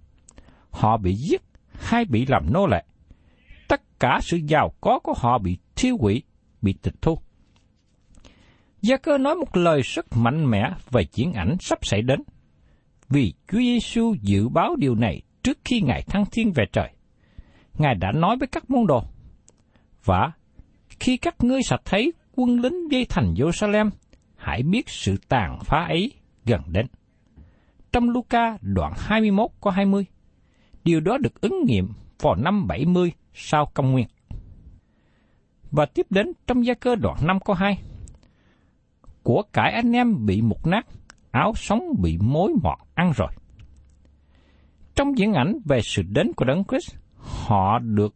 Họ 0.71 0.97
bị 0.97 1.15
giết 1.15 1.43
hay 1.73 2.05
bị 2.05 2.27
làm 2.27 2.53
nô 2.53 2.67
lệ. 2.67 2.85
Tất 3.69 4.01
cả 4.01 4.21
sự 4.23 4.37
giàu 4.37 4.73
có 4.81 4.99
của 4.99 5.15
họ 5.17 5.39
bị 5.39 5.59
thiêu 5.77 5.97
hủy, 6.01 6.23
bị 6.63 6.73
tịch 6.83 7.03
thu. 7.03 7.19
Gia 8.83 8.97
cơ 8.97 9.19
nói 9.19 9.35
một 9.35 9.57
lời 9.57 9.81
rất 9.85 10.07
mạnh 10.17 10.51
mẽ 10.51 10.71
về 10.91 11.05
chuyển 11.05 11.33
ảnh 11.33 11.57
sắp 11.61 11.87
xảy 11.87 12.03
đến– 12.03 12.23
vì 13.09 13.35
Chúa 13.49 13.59
Giêsu 13.59 14.15
dự 14.21 14.49
báo 14.49 14.77
điều 14.77 14.95
này 14.95 15.23
trước 15.43 15.59
khi 15.65 15.81
Ngài 15.81 16.03
thăng 16.03 16.25
thiên 16.33 16.53
về 16.53 16.65
trời. 16.73 16.91
Ngài 17.79 17.95
đã 17.95 18.13
nói 18.13 18.37
với 18.37 18.49
các 18.49 18.71
môn 18.71 18.87
đồ, 18.87 19.03
và 20.05 20.33
khi 21.00 21.17
các 21.17 21.35
ngươi 21.45 21.62
sạch 21.62 21.81
thấy 21.85 22.12
quân 22.37 22.61
lính 22.61 22.91
dây 22.91 23.07
thành 23.09 23.35
Jerusalem, 23.35 23.91
hãy 24.37 24.62
biết 24.62 24.88
sự 24.88 25.17
tàn 25.29 25.59
phá 25.65 25.85
ấy 25.85 26.12
gần 26.45 26.61
đến. 26.67 26.87
Trong 27.93 28.11
Luca 28.11 28.59
đoạn 28.61 28.93
21 28.97 29.50
có 29.61 29.71
20, 29.71 30.07
điều 30.85 31.00
đó 31.00 31.19
được 31.19 31.41
ứng 31.41 31.65
nghiệm 31.65 31.88
vào 32.19 32.35
năm 32.35 32.67
70 32.67 33.12
sau 33.35 33.71
công 33.75 33.93
nguyên. 33.93 34.07
Và 35.71 35.87
tiếp 35.87 36.07
đến 36.11 36.33
trong 36.47 36.67
gia 36.67 36.75
cơ 36.75 36.95
đoạn 36.95 37.17
5 37.26 37.41
có 37.41 37.55
2. 37.55 37.79
Của 39.23 39.43
cải 39.53 39.73
anh 39.73 39.93
em 39.93 40.26
bị 40.26 40.43
mục 40.43 40.67
nát, 40.67 40.87
áo 41.31 41.53
sống 41.55 41.83
bị 42.03 42.19
mối 42.21 42.53
mọt 42.62 42.79
ăn 42.95 43.12
rồi. 43.17 43.29
Trong 44.95 45.19
diễn 45.19 45.33
ảnh 45.33 45.59
về 45.65 45.81
sự 45.83 46.03
đến 46.03 46.33
của 46.37 46.45
Đấng 46.45 46.65
Christ, 46.65 46.97
họ 47.17 47.79
được 47.79 48.15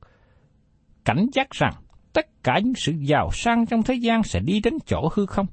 cảnh 1.04 1.26
giác 1.32 1.50
rằng 1.50 1.72
tất 2.12 2.42
cả 2.42 2.58
những 2.58 2.74
sự 2.74 2.92
giàu 2.92 3.30
sang 3.32 3.66
trong 3.66 3.82
thế 3.82 3.94
gian 3.94 4.22
sẽ 4.22 4.40
đi 4.40 4.60
đến 4.60 4.74
chỗ 4.86 5.08
hư 5.14 5.26
không. 5.26 5.46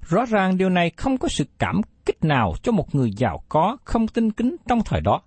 Rõ 0.00 0.24
ràng 0.24 0.56
điều 0.56 0.70
này 0.70 0.90
không 0.96 1.18
có 1.18 1.28
sự 1.28 1.44
cảm 1.58 1.80
kích 2.06 2.24
nào 2.24 2.54
cho 2.62 2.72
một 2.72 2.94
người 2.94 3.10
giàu 3.16 3.42
có 3.48 3.76
không 3.84 4.08
tin 4.08 4.32
kính 4.32 4.56
trong 4.68 4.80
thời 4.84 5.00
đó, 5.00 5.22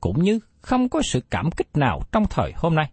cũng 0.00 0.22
như 0.22 0.40
không 0.60 0.88
có 0.88 1.02
sự 1.02 1.20
cảm 1.30 1.50
kích 1.50 1.76
nào 1.76 2.00
trong 2.12 2.24
thời 2.30 2.52
hôm 2.56 2.74
nay. 2.74 2.90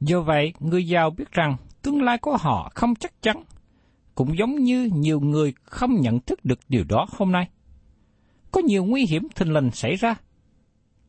Do 0.00 0.20
vậy, 0.20 0.52
người 0.60 0.86
giàu 0.86 1.10
biết 1.10 1.32
rằng 1.32 1.56
tương 1.82 2.02
lai 2.02 2.18
của 2.18 2.36
họ 2.36 2.70
không 2.74 2.94
chắc 2.94 3.22
chắn 3.22 3.44
cũng 4.16 4.38
giống 4.38 4.54
như 4.54 4.90
nhiều 4.94 5.20
người 5.20 5.54
không 5.62 6.00
nhận 6.00 6.20
thức 6.20 6.44
được 6.44 6.58
điều 6.68 6.84
đó 6.88 7.06
hôm 7.10 7.32
nay. 7.32 7.48
Có 8.52 8.60
nhiều 8.60 8.84
nguy 8.84 9.06
hiểm 9.06 9.28
thình 9.34 9.52
lình 9.52 9.70
xảy 9.70 9.96
ra. 9.96 10.14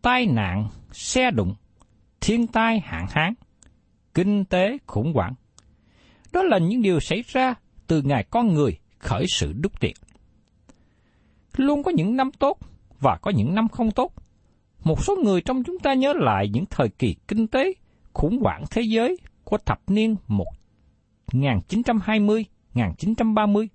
Tai 0.02 0.26
nạn, 0.26 0.68
xe 0.92 1.32
đụng, 1.32 1.56
thiên 2.22 2.48
tai 2.48 2.80
hạn 2.80 3.06
hán, 3.10 3.34
kinh 4.14 4.46
tế 4.46 4.78
khủng 4.88 5.14
hoảng. 5.14 5.34
Đó 6.32 6.44
là 6.44 6.58
những 6.58 6.82
điều 6.82 7.00
xảy 7.00 7.24
ra 7.28 7.56
từ 7.88 8.02
ngày 8.02 8.26
con 8.30 8.54
người 8.54 8.78
khởi 9.00 9.26
sự 9.28 9.54
đúc 9.54 9.80
tiền. 9.80 9.96
Luôn 11.56 11.84
có 11.84 11.92
những 11.92 12.16
năm 12.16 12.32
tốt 12.32 12.58
và 13.00 13.18
có 13.22 13.32
những 13.32 13.56
năm 13.56 13.68
không 13.68 13.92
tốt. 13.92 14.14
Một 14.84 15.04
số 15.04 15.16
người 15.16 15.42
trong 15.42 15.64
chúng 15.64 15.80
ta 15.80 15.94
nhớ 15.94 16.14
lại 16.16 16.50
những 16.50 16.66
thời 16.70 16.90
kỳ 16.90 17.16
kinh 17.28 17.48
tế 17.48 17.74
khủng 18.14 18.40
hoảng 18.42 18.64
thế 18.72 18.82
giới 18.82 19.18
của 19.44 19.58
thập 19.58 19.80
niên 19.88 20.16
1920 20.28 22.46
1930, 22.78 23.70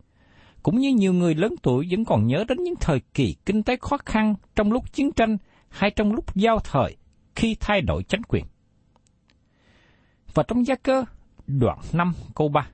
cũng 0.63 0.79
như 0.79 0.95
nhiều 0.95 1.13
người 1.13 1.35
lớn 1.35 1.55
tuổi 1.63 1.87
vẫn 1.91 2.05
còn 2.05 2.27
nhớ 2.27 2.45
đến 2.49 2.63
những 2.63 2.75
thời 2.81 3.01
kỳ 3.15 3.37
kinh 3.47 3.63
tế 3.63 3.77
khó 3.77 3.97
khăn 4.07 4.35
trong 4.57 4.73
lúc 4.73 4.93
chiến 4.93 5.13
tranh 5.13 5.37
hay 5.69 5.91
trong 5.91 6.13
lúc 6.13 6.35
giao 6.35 6.59
thời 6.59 6.97
khi 7.37 7.57
thay 7.61 7.81
đổi 7.81 8.03
chính 8.03 8.23
quyền. 8.23 8.45
Và 10.35 10.43
trong 10.49 10.67
gia 10.67 10.75
cơ, 10.75 11.05
đoạn 11.47 11.79
5 11.93 12.13
câu 12.35 12.49
3. 12.49 12.69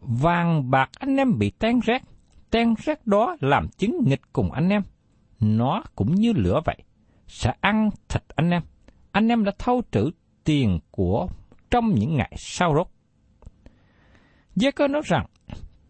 Vàng 0.00 0.70
bạc 0.70 0.90
anh 0.98 1.16
em 1.16 1.38
bị 1.38 1.50
tan 1.50 1.80
rác, 1.80 2.02
tan 2.50 2.74
rác 2.84 3.06
đó 3.06 3.36
làm 3.40 3.68
chứng 3.68 4.00
nghịch 4.06 4.22
cùng 4.32 4.52
anh 4.52 4.68
em. 4.68 4.82
Nó 5.40 5.82
cũng 5.94 6.14
như 6.14 6.32
lửa 6.32 6.60
vậy, 6.64 6.76
sẽ 7.26 7.54
ăn 7.60 7.90
thịt 8.08 8.22
anh 8.36 8.50
em. 8.50 8.62
Anh 9.12 9.28
em 9.28 9.44
đã 9.44 9.52
thâu 9.58 9.82
trữ 9.90 10.10
tiền 10.44 10.78
của 10.90 11.28
trong 11.70 11.94
những 11.94 12.16
ngày 12.16 12.32
sau 12.36 12.74
rốt. 12.74 12.88
Gia 14.56 14.70
cơ 14.70 14.88
nói 14.88 15.02
rằng, 15.04 15.26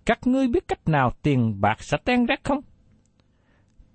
các 0.07 0.27
ngươi 0.27 0.49
biết 0.49 0.69
cách 0.69 0.89
nào 0.89 1.13
tiền 1.23 1.61
bạc 1.61 1.83
sẽ 1.83 1.97
tan 2.05 2.27
rác 2.27 2.45
không? 2.45 2.61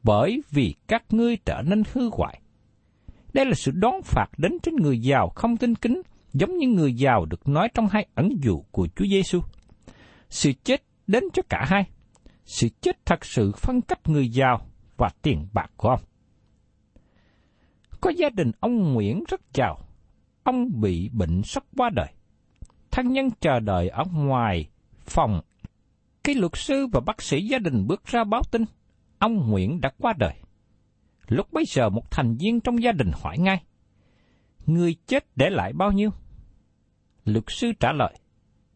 Bởi 0.04 0.42
vì 0.52 0.76
các 0.88 1.04
ngươi 1.10 1.38
trở 1.46 1.62
nên 1.66 1.84
hư 1.94 2.10
hoại. 2.14 2.42
Đây 3.34 3.46
là 3.46 3.54
sự 3.54 3.72
đón 3.72 4.02
phạt 4.04 4.28
đến 4.38 4.58
trên 4.64 4.76
người 4.76 5.00
giàu 5.00 5.30
không 5.36 5.58
tin 5.58 5.76
kính, 5.76 6.02
giống 6.34 6.58
như 6.58 6.68
người 6.68 6.94
giàu 6.94 7.26
được 7.26 7.48
nói 7.48 7.70
trong 7.74 7.88
hai 7.88 8.08
ẩn 8.16 8.30
dụ 8.44 8.62
của 8.72 8.88
Chúa 8.96 9.06
Giêsu. 9.06 9.42
Sự 10.30 10.52
chết 10.64 10.84
đến 11.08 11.24
cho 11.34 11.42
cả 11.50 11.66
hai. 11.68 11.84
Sự 12.46 12.68
chết 12.82 13.06
thật 13.06 13.26
sự 13.26 13.52
phân 13.52 13.82
cách 13.82 14.00
người 14.06 14.30
giàu 14.30 14.68
và 14.98 15.10
tiền 15.22 15.48
bạc 15.54 15.72
của 15.78 15.90
ông. 15.90 16.02
Có 18.02 18.10
gia 18.10 18.30
đình 18.30 18.52
ông 18.60 18.94
Nguyễn 18.94 19.24
rất 19.28 19.42
giàu. 19.54 19.80
Ông 20.44 20.82
bị 20.82 21.10
bệnh 21.14 21.44
sắp 21.44 21.64
qua 21.78 21.90
đời 21.90 22.08
thân 22.94 23.14
nhân 23.14 23.30
chờ 23.40 23.60
đợi 23.60 23.90
ở 23.90 24.04
ngoài 24.14 24.70
phòng. 25.00 25.42
Khi 26.24 26.34
luật 26.34 26.52
sư 26.56 26.88
và 26.94 27.00
bác 27.00 27.22
sĩ 27.22 27.42
gia 27.42 27.60
đình 27.60 27.88
bước 27.88 28.06
ra 28.06 28.24
báo 28.24 28.42
tin, 28.52 28.66
ông 29.20 29.50
Nguyễn 29.50 29.82
đã 29.82 29.92
qua 29.98 30.14
đời. 30.18 30.34
Lúc 31.34 31.54
bấy 31.54 31.64
giờ 31.68 31.90
một 31.90 32.12
thành 32.12 32.36
viên 32.40 32.62
trong 32.62 32.84
gia 32.84 32.92
đình 32.92 33.12
hỏi 33.22 33.38
ngay, 33.38 33.64
người 34.66 34.96
chết 35.08 35.26
để 35.36 35.50
lại 35.50 35.74
bao 35.74 35.92
nhiêu? 35.92 36.10
Luật 37.26 37.44
sư 37.48 37.72
trả 37.80 37.92
lời, 37.92 38.14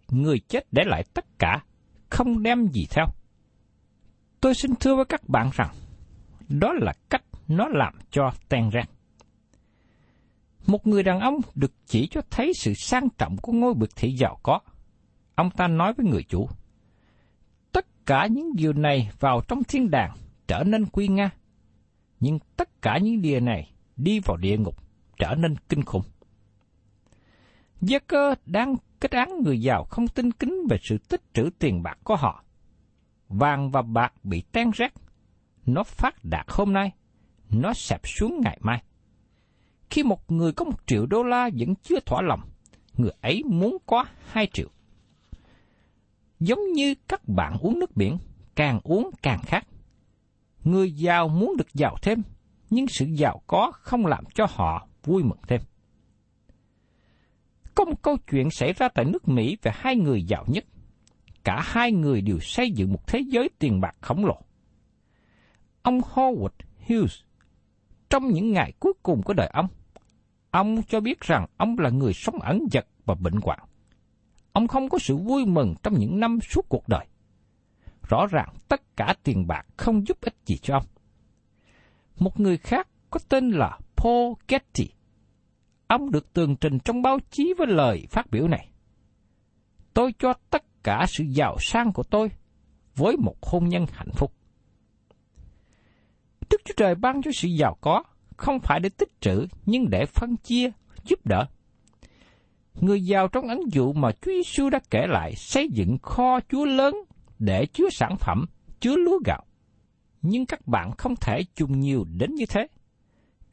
người 0.09 0.39
chết 0.39 0.67
để 0.71 0.83
lại 0.85 1.03
tất 1.13 1.25
cả, 1.39 1.63
không 2.09 2.43
đem 2.43 2.67
gì 2.67 2.87
theo. 2.89 3.05
Tôi 4.41 4.53
xin 4.53 4.75
thưa 4.75 4.95
với 4.95 5.05
các 5.05 5.29
bạn 5.29 5.49
rằng, 5.53 5.69
đó 6.49 6.73
là 6.73 6.93
cách 7.09 7.23
nó 7.47 7.67
làm 7.67 7.93
cho 8.11 8.31
tan 8.49 8.71
rang. 8.73 8.87
Một 10.67 10.87
người 10.87 11.03
đàn 11.03 11.19
ông 11.19 11.35
được 11.55 11.71
chỉ 11.85 12.07
cho 12.07 12.21
thấy 12.29 12.51
sự 12.55 12.73
sang 12.73 13.09
trọng 13.17 13.37
của 13.37 13.51
ngôi 13.51 13.73
biệt 13.73 13.89
thị 13.95 14.11
giàu 14.11 14.39
có. 14.43 14.59
Ông 15.35 15.49
ta 15.49 15.67
nói 15.67 15.93
với 15.93 16.05
người 16.05 16.23
chủ, 16.23 16.49
tất 17.71 17.85
cả 18.05 18.27
những 18.31 18.55
điều 18.55 18.73
này 18.73 19.09
vào 19.19 19.41
trong 19.47 19.63
thiên 19.63 19.89
đàng 19.91 20.11
trở 20.47 20.63
nên 20.63 20.85
quy 20.85 21.07
nga, 21.07 21.31
nhưng 22.19 22.39
tất 22.57 22.81
cả 22.81 22.97
những 22.97 23.21
điều 23.21 23.39
này 23.39 23.71
đi 23.95 24.19
vào 24.19 24.37
địa 24.37 24.57
ngục 24.57 24.75
trở 25.17 25.35
nên 25.35 25.55
kinh 25.69 25.83
khủng. 25.83 26.03
Gia 27.81 27.99
cơ 27.99 28.35
đang 28.45 28.75
kết 28.99 29.11
án 29.11 29.43
người 29.43 29.61
giàu 29.61 29.83
không 29.83 30.07
tin 30.07 30.31
kính 30.31 30.67
về 30.69 30.77
sự 30.81 30.97
tích 30.97 31.21
trữ 31.33 31.49
tiền 31.59 31.83
bạc 31.83 31.97
của 32.03 32.15
họ. 32.15 32.43
Vàng 33.29 33.71
và 33.71 33.81
bạc 33.81 34.13
bị 34.23 34.41
tan 34.41 34.71
rác. 34.71 34.93
Nó 35.65 35.83
phát 35.83 36.25
đạt 36.25 36.45
hôm 36.49 36.73
nay, 36.73 36.91
nó 37.49 37.73
sạp 37.73 38.07
xuống 38.07 38.41
ngày 38.43 38.57
mai. 38.61 38.83
Khi 39.89 40.03
một 40.03 40.31
người 40.31 40.51
có 40.51 40.65
một 40.65 40.87
triệu 40.87 41.05
đô 41.05 41.23
la 41.23 41.49
vẫn 41.57 41.75
chưa 41.75 41.99
thỏa 41.99 42.21
lòng, 42.21 42.41
người 42.97 43.11
ấy 43.21 43.43
muốn 43.43 43.77
có 43.85 44.05
hai 44.31 44.47
triệu. 44.53 44.67
Giống 46.39 46.59
như 46.73 46.95
các 47.07 47.27
bạn 47.27 47.57
uống 47.61 47.79
nước 47.79 47.95
biển, 47.95 48.17
càng 48.55 48.79
uống 48.83 49.09
càng 49.21 49.39
khát. 49.43 49.67
Người 50.67 50.91
giàu 50.91 51.27
muốn 51.27 51.57
được 51.57 51.73
giàu 51.73 51.95
thêm, 52.01 52.23
nhưng 52.69 52.87
sự 52.87 53.05
giàu 53.05 53.41
có 53.47 53.71
không 53.73 54.05
làm 54.05 54.23
cho 54.33 54.45
họ 54.49 54.87
vui 55.03 55.23
mừng 55.23 55.39
thêm. 55.47 55.61
Có 57.75 57.85
một 57.85 58.01
câu 58.01 58.17
chuyện 58.31 58.49
xảy 58.51 58.73
ra 58.73 58.89
tại 58.89 59.05
nước 59.05 59.27
Mỹ 59.27 59.57
về 59.61 59.71
hai 59.75 59.95
người 59.95 60.23
giàu 60.23 60.45
nhất. 60.47 60.65
Cả 61.43 61.61
hai 61.65 61.91
người 61.91 62.21
đều 62.21 62.39
xây 62.39 62.71
dựng 62.71 62.93
một 62.93 63.07
thế 63.07 63.19
giới 63.19 63.49
tiền 63.59 63.81
bạc 63.81 63.95
khổng 64.01 64.25
lồ. 64.25 64.41
Ông 65.81 65.99
Howard 65.99 66.49
Hughes, 66.87 67.15
trong 68.09 68.27
những 68.27 68.51
ngày 68.51 68.73
cuối 68.79 68.93
cùng 69.03 69.23
của 69.23 69.33
đời 69.33 69.49
ông, 69.53 69.67
ông 70.51 70.83
cho 70.83 70.99
biết 70.99 71.19
rằng 71.19 71.45
ông 71.57 71.79
là 71.79 71.89
người 71.89 72.13
sống 72.13 72.39
ẩn 72.39 72.59
dật 72.71 72.87
và 73.05 73.15
bệnh 73.15 73.41
hoạn. 73.41 73.59
Ông 74.51 74.67
không 74.67 74.89
có 74.89 74.99
sự 74.99 75.17
vui 75.17 75.45
mừng 75.45 75.75
trong 75.83 75.93
những 75.99 76.19
năm 76.19 76.39
suốt 76.41 76.65
cuộc 76.69 76.87
đời. 76.87 77.05
Rõ 78.09 78.27
ràng 78.27 78.49
tất 78.67 78.81
cả 78.97 79.15
tiền 79.23 79.47
bạc 79.47 79.65
không 79.77 80.07
giúp 80.07 80.21
ích 80.21 80.35
gì 80.45 80.57
cho 80.57 80.73
ông. 80.73 80.85
Một 82.19 82.39
người 82.39 82.57
khác 82.57 82.87
có 83.09 83.19
tên 83.29 83.49
là 83.49 83.79
Paul 83.95 84.33
Getty 84.47 84.89
Ông 85.87 86.11
được 86.11 86.33
tường 86.33 86.55
trình 86.55 86.79
trong 86.79 87.01
báo 87.01 87.19
chí 87.31 87.53
với 87.57 87.67
lời 87.67 88.07
phát 88.09 88.31
biểu 88.31 88.47
này. 88.47 88.69
Tôi 89.93 90.13
cho 90.19 90.33
tất 90.49 90.63
cả 90.83 91.05
sự 91.07 91.23
giàu 91.27 91.55
sang 91.59 91.93
của 91.93 92.03
tôi 92.03 92.31
với 92.95 93.17
một 93.17 93.35
hôn 93.41 93.69
nhân 93.69 93.85
hạnh 93.91 94.11
phúc. 94.13 94.33
Đức 96.49 96.61
Chúa 96.65 96.73
Trời 96.77 96.95
ban 96.95 97.21
cho 97.21 97.31
sự 97.33 97.47
giàu 97.47 97.77
có 97.81 98.03
không 98.37 98.59
phải 98.59 98.79
để 98.79 98.89
tích 98.89 99.21
trữ 99.21 99.47
nhưng 99.65 99.89
để 99.89 100.05
phân 100.05 100.37
chia, 100.37 100.69
giúp 101.03 101.25
đỡ. 101.25 101.45
Người 102.73 103.01
giàu 103.01 103.27
trong 103.27 103.47
ấn 103.47 103.59
dụ 103.71 103.93
mà 103.93 104.11
Chúa 104.11 104.31
Giêsu 104.31 104.69
đã 104.69 104.79
kể 104.89 105.07
lại 105.07 105.35
xây 105.35 105.69
dựng 105.71 105.97
kho 106.01 106.39
chúa 106.49 106.65
lớn 106.65 106.95
để 107.39 107.65
chứa 107.65 107.89
sản 107.91 108.17
phẩm, 108.19 108.45
chứa 108.79 108.95
lúa 108.95 109.19
gạo. 109.25 109.43
Nhưng 110.21 110.45
các 110.45 110.67
bạn 110.67 110.91
không 110.97 111.15
thể 111.15 111.41
dùng 111.55 111.79
nhiều 111.79 112.05
đến 112.17 112.35
như 112.35 112.45
thế 112.45 112.67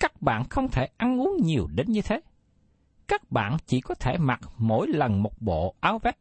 các 0.04 0.22
bạn 0.22 0.44
không 0.48 0.68
thể 0.68 0.88
ăn 0.96 1.20
uống 1.20 1.36
nhiều 1.42 1.66
đến 1.74 1.92
như 1.92 2.02
thế. 2.02 2.20
Các 3.08 3.30
bạn 3.30 3.56
chỉ 3.66 3.80
có 3.80 3.94
thể 3.94 4.18
mặc 4.18 4.40
mỗi 4.58 4.88
lần 4.88 5.22
một 5.22 5.42
bộ 5.42 5.74
áo 5.80 5.98
vest. 5.98 6.16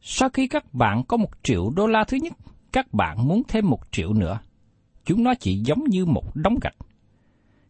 Sau 0.00 0.28
khi 0.28 0.48
các 0.48 0.74
bạn 0.74 1.02
có 1.08 1.16
một 1.16 1.30
triệu 1.42 1.70
đô 1.76 1.86
la 1.86 2.04
thứ 2.04 2.16
nhất, 2.16 2.32
các 2.72 2.94
bạn 2.94 3.28
muốn 3.28 3.42
thêm 3.48 3.70
một 3.70 3.80
triệu 3.90 4.12
nữa. 4.12 4.38
Chúng 5.04 5.22
nó 5.22 5.34
chỉ 5.34 5.56
giống 5.56 5.84
như 5.84 6.06
một 6.06 6.36
đống 6.36 6.58
gạch. 6.62 6.76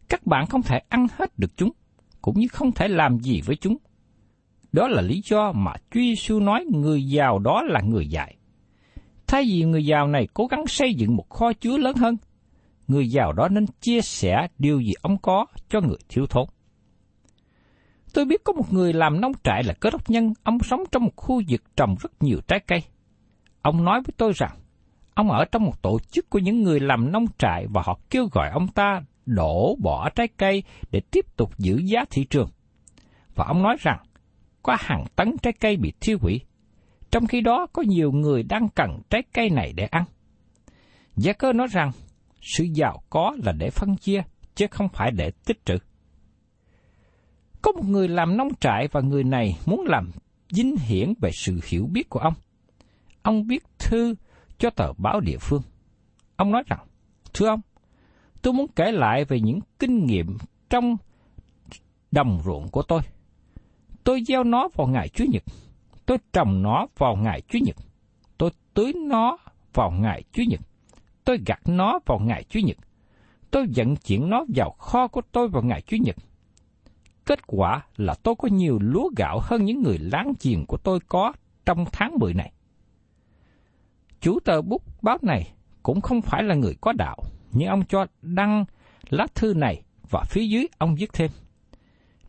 Các 0.09 0.25
bạn 0.25 0.45
không 0.45 0.61
thể 0.61 0.81
ăn 0.89 1.07
hết 1.17 1.39
được 1.39 1.57
chúng, 1.57 1.71
cũng 2.21 2.39
như 2.39 2.47
không 2.47 2.71
thể 2.71 2.87
làm 2.87 3.19
gì 3.19 3.41
với 3.41 3.55
chúng. 3.55 3.77
Đó 4.71 4.87
là 4.87 5.01
lý 5.01 5.21
do 5.25 5.51
mà 5.51 5.73
Chúa 5.91 5.99
Giêsu 5.99 6.39
nói 6.39 6.65
người 6.65 7.07
giàu 7.07 7.39
đó 7.39 7.61
là 7.61 7.81
người 7.81 8.07
dạy. 8.07 8.37
Thay 9.29 9.43
vì 9.43 9.63
người 9.63 9.85
giàu 9.85 10.07
này 10.07 10.27
cố 10.33 10.47
gắng 10.47 10.67
xây 10.67 10.93
dựng 10.93 11.15
một 11.15 11.29
kho 11.29 11.53
chứa 11.53 11.77
lớn 11.77 11.95
hơn, 11.95 12.17
người 12.87 13.09
giàu 13.09 13.33
đó 13.33 13.47
nên 13.47 13.65
chia 13.81 14.01
sẻ 14.01 14.47
điều 14.57 14.79
gì 14.79 14.93
ông 15.01 15.17
có 15.17 15.45
cho 15.69 15.81
người 15.81 15.97
thiếu 16.09 16.25
thốn. 16.27 16.45
Tôi 18.13 18.25
biết 18.25 18.43
có 18.43 18.53
một 18.53 18.73
người 18.73 18.93
làm 18.93 19.21
nông 19.21 19.31
trại 19.43 19.63
là 19.63 19.73
cơ 19.73 19.89
đốc 19.89 20.09
nhân, 20.09 20.33
ông 20.43 20.59
sống 20.59 20.83
trong 20.91 21.03
một 21.03 21.15
khu 21.15 21.41
vực 21.49 21.61
trồng 21.75 21.95
rất 21.99 22.23
nhiều 22.23 22.39
trái 22.47 22.59
cây. 22.59 22.83
Ông 23.61 23.83
nói 23.83 24.01
với 24.01 24.13
tôi 24.17 24.31
rằng, 24.35 24.51
ông 25.13 25.31
ở 25.31 25.45
trong 25.45 25.63
một 25.63 25.81
tổ 25.81 25.99
chức 26.11 26.29
của 26.29 26.39
những 26.39 26.63
người 26.63 26.79
làm 26.79 27.11
nông 27.11 27.25
trại 27.37 27.67
và 27.69 27.81
họ 27.85 27.99
kêu 28.09 28.27
gọi 28.31 28.49
ông 28.49 28.67
ta 28.67 29.01
đổ 29.25 29.75
bỏ 29.83 30.09
trái 30.09 30.27
cây 30.27 30.63
để 30.91 31.01
tiếp 31.11 31.25
tục 31.37 31.57
giữ 31.57 31.81
giá 31.85 32.05
thị 32.09 32.25
trường. 32.29 32.49
Và 33.35 33.45
ông 33.45 33.63
nói 33.63 33.75
rằng, 33.79 33.99
có 34.63 34.77
hàng 34.79 35.05
tấn 35.15 35.37
trái 35.41 35.53
cây 35.59 35.77
bị 35.77 35.93
thiêu 35.99 36.17
hủy, 36.21 36.41
trong 37.11 37.27
khi 37.27 37.41
đó 37.41 37.67
có 37.73 37.81
nhiều 37.81 38.11
người 38.11 38.43
đang 38.43 38.69
cần 38.75 39.01
trái 39.09 39.23
cây 39.33 39.49
này 39.49 39.73
để 39.75 39.85
ăn. 39.85 40.03
Gia 41.15 41.33
cơ 41.33 41.53
nói 41.53 41.67
rằng, 41.71 41.91
sự 42.41 42.63
giàu 42.63 43.03
có 43.09 43.35
là 43.43 43.51
để 43.51 43.69
phân 43.69 43.95
chia, 43.95 44.21
chứ 44.55 44.65
không 44.71 44.89
phải 44.89 45.11
để 45.11 45.31
tích 45.45 45.65
trữ. 45.65 45.77
Có 47.61 47.71
một 47.71 47.85
người 47.85 48.07
làm 48.07 48.37
nông 48.37 48.55
trại 48.59 48.87
và 48.91 49.01
người 49.01 49.23
này 49.23 49.57
muốn 49.65 49.85
làm 49.85 50.11
dinh 50.49 50.75
hiển 50.75 51.13
về 51.21 51.29
sự 51.33 51.59
hiểu 51.67 51.87
biết 51.91 52.09
của 52.09 52.19
ông. 52.19 52.33
Ông 53.21 53.43
viết 53.43 53.63
thư 53.79 54.15
cho 54.57 54.69
tờ 54.69 54.93
báo 54.93 55.19
địa 55.19 55.37
phương. 55.39 55.61
Ông 56.35 56.51
nói 56.51 56.63
rằng, 56.67 56.79
Thưa 57.33 57.47
ông, 57.47 57.61
tôi 58.41 58.53
muốn 58.53 58.67
kể 58.75 58.91
lại 58.91 59.25
về 59.25 59.39
những 59.39 59.59
kinh 59.79 60.05
nghiệm 60.05 60.37
trong 60.69 60.97
đồng 62.11 62.41
ruộng 62.45 62.67
của 62.67 62.81
tôi. 62.81 63.01
Tôi 64.03 64.23
gieo 64.27 64.43
nó 64.43 64.69
vào 64.75 64.87
ngày 64.87 65.09
Chủ 65.09 65.25
nhật. 65.29 65.43
Tôi 66.09 66.17
trồng 66.33 66.61
nó 66.61 66.87
vào 66.97 67.15
ngày 67.15 67.41
Chủ 67.41 67.59
nhật. 67.59 67.75
Tôi 68.37 68.49
tưới 68.73 68.93
nó 68.93 69.37
vào 69.73 69.91
ngày 69.91 70.23
Chủ 70.33 70.43
nhật 70.49 70.61
tôi 71.29 71.39
gặt 71.45 71.59
nó 71.65 71.99
vào 72.05 72.19
ngày 72.19 72.43
Chủ 72.49 72.59
nhật. 72.59 72.77
Tôi 73.51 73.65
vận 73.75 73.95
chuyển 73.95 74.29
nó 74.29 74.45
vào 74.55 74.71
kho 74.71 75.07
của 75.07 75.21
tôi 75.31 75.47
vào 75.47 75.63
ngày 75.63 75.81
Chủ 75.81 75.97
nhật. 76.01 76.15
Kết 77.25 77.47
quả 77.47 77.85
là 77.97 78.13
tôi 78.23 78.35
có 78.35 78.47
nhiều 78.51 78.79
lúa 78.81 79.09
gạo 79.17 79.39
hơn 79.43 79.65
những 79.65 79.83
người 79.83 79.97
láng 79.97 80.33
giềng 80.41 80.65
của 80.65 80.77
tôi 80.77 80.99
có 81.07 81.33
trong 81.65 81.85
tháng 81.91 82.19
10 82.19 82.33
này. 82.33 82.51
Chủ 84.21 84.39
tờ 84.39 84.61
bút 84.61 84.83
báo 85.01 85.17
này 85.21 85.51
cũng 85.83 86.01
không 86.01 86.21
phải 86.21 86.43
là 86.43 86.55
người 86.55 86.75
có 86.81 86.93
đạo, 86.93 87.17
nhưng 87.51 87.69
ông 87.69 87.83
cho 87.89 88.05
đăng 88.21 88.65
lá 89.09 89.27
thư 89.35 89.53
này 89.53 89.83
và 90.09 90.23
phía 90.29 90.43
dưới 90.43 90.67
ông 90.77 90.95
viết 90.95 91.13
thêm. 91.13 91.31